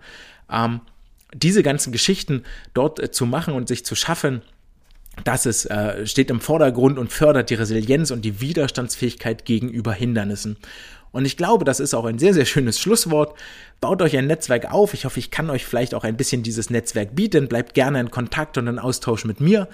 [0.50, 0.80] Ähm,
[1.34, 2.44] diese ganzen Geschichten
[2.74, 4.42] dort äh, zu machen und sich zu schaffen,
[5.24, 10.56] das ist, äh, steht im Vordergrund und fördert die Resilienz und die Widerstandsfähigkeit gegenüber Hindernissen.
[11.10, 13.36] Und ich glaube, das ist auch ein sehr, sehr schönes Schlusswort.
[13.80, 14.94] Baut euch ein Netzwerk auf.
[14.94, 17.48] Ich hoffe, ich kann euch vielleicht auch ein bisschen dieses Netzwerk bieten.
[17.48, 19.68] Bleibt gerne in Kontakt und in Austausch mit mir.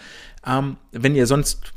[0.47, 1.74] Ähm, wenn ihr sonst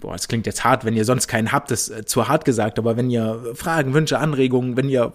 [0.00, 2.78] boah, es klingt jetzt hart, wenn ihr sonst keinen habt, ist äh, zu hart gesagt,
[2.78, 5.12] aber wenn ihr Fragen, Wünsche, Anregungen, wenn ihr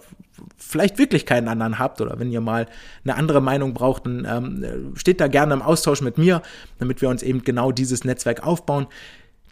[0.57, 2.67] vielleicht wirklich keinen anderen habt oder wenn ihr mal
[3.03, 6.41] eine andere Meinung braucht, dann ähm, steht da gerne im Austausch mit mir,
[6.79, 8.87] damit wir uns eben genau dieses Netzwerk aufbauen.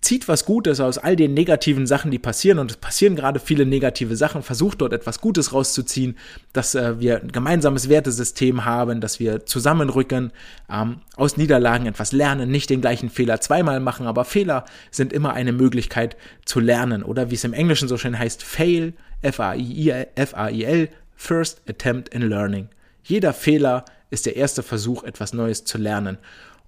[0.01, 2.57] Zieht was Gutes aus all den negativen Sachen, die passieren.
[2.57, 4.41] Und es passieren gerade viele negative Sachen.
[4.41, 6.17] Versucht dort etwas Gutes rauszuziehen,
[6.53, 10.31] dass äh, wir ein gemeinsames Wertesystem haben, dass wir zusammenrücken,
[10.71, 14.07] ähm, aus Niederlagen etwas lernen, nicht den gleichen Fehler zweimal machen.
[14.07, 17.03] Aber Fehler sind immer eine Möglichkeit zu lernen.
[17.03, 22.69] Oder wie es im Englischen so schön heißt, fail, F-A-I-L, first attempt in learning.
[23.03, 26.17] Jeder Fehler ist der erste Versuch, etwas Neues zu lernen.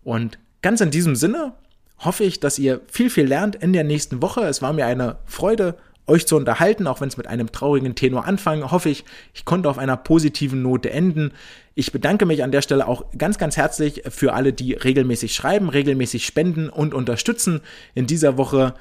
[0.04, 1.54] Und ganz in diesem Sinne
[1.99, 4.41] hoffe ich, dass ihr viel, viel lernt in der nächsten Woche.
[4.41, 5.76] Es war mir eine Freude,
[6.06, 8.72] euch zu unterhalten, auch wenn es mit einem traurigen Tenor anfangen.
[8.72, 11.32] Hoffe ich, ich konnte auf einer positiven Note enden.
[11.76, 15.70] Ich bedanke mich an der Stelle auch ganz, ganz herzlich für alle, die regelmäßig schreiben,
[15.70, 17.61] regelmäßig spenden und unterstützen.
[17.95, 18.74] In dieser Woche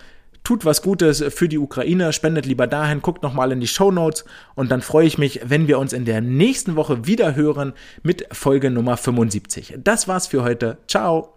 [0.45, 4.25] tut was Gutes für die Ukraine, spendet lieber dahin, guckt nochmal in die Show Notes
[4.57, 7.73] und dann freue ich mich, wenn wir uns in der nächsten Woche wieder hören
[8.03, 9.75] mit Folge Nummer 75.
[9.79, 10.79] Das war's für heute.
[10.89, 11.35] Ciao!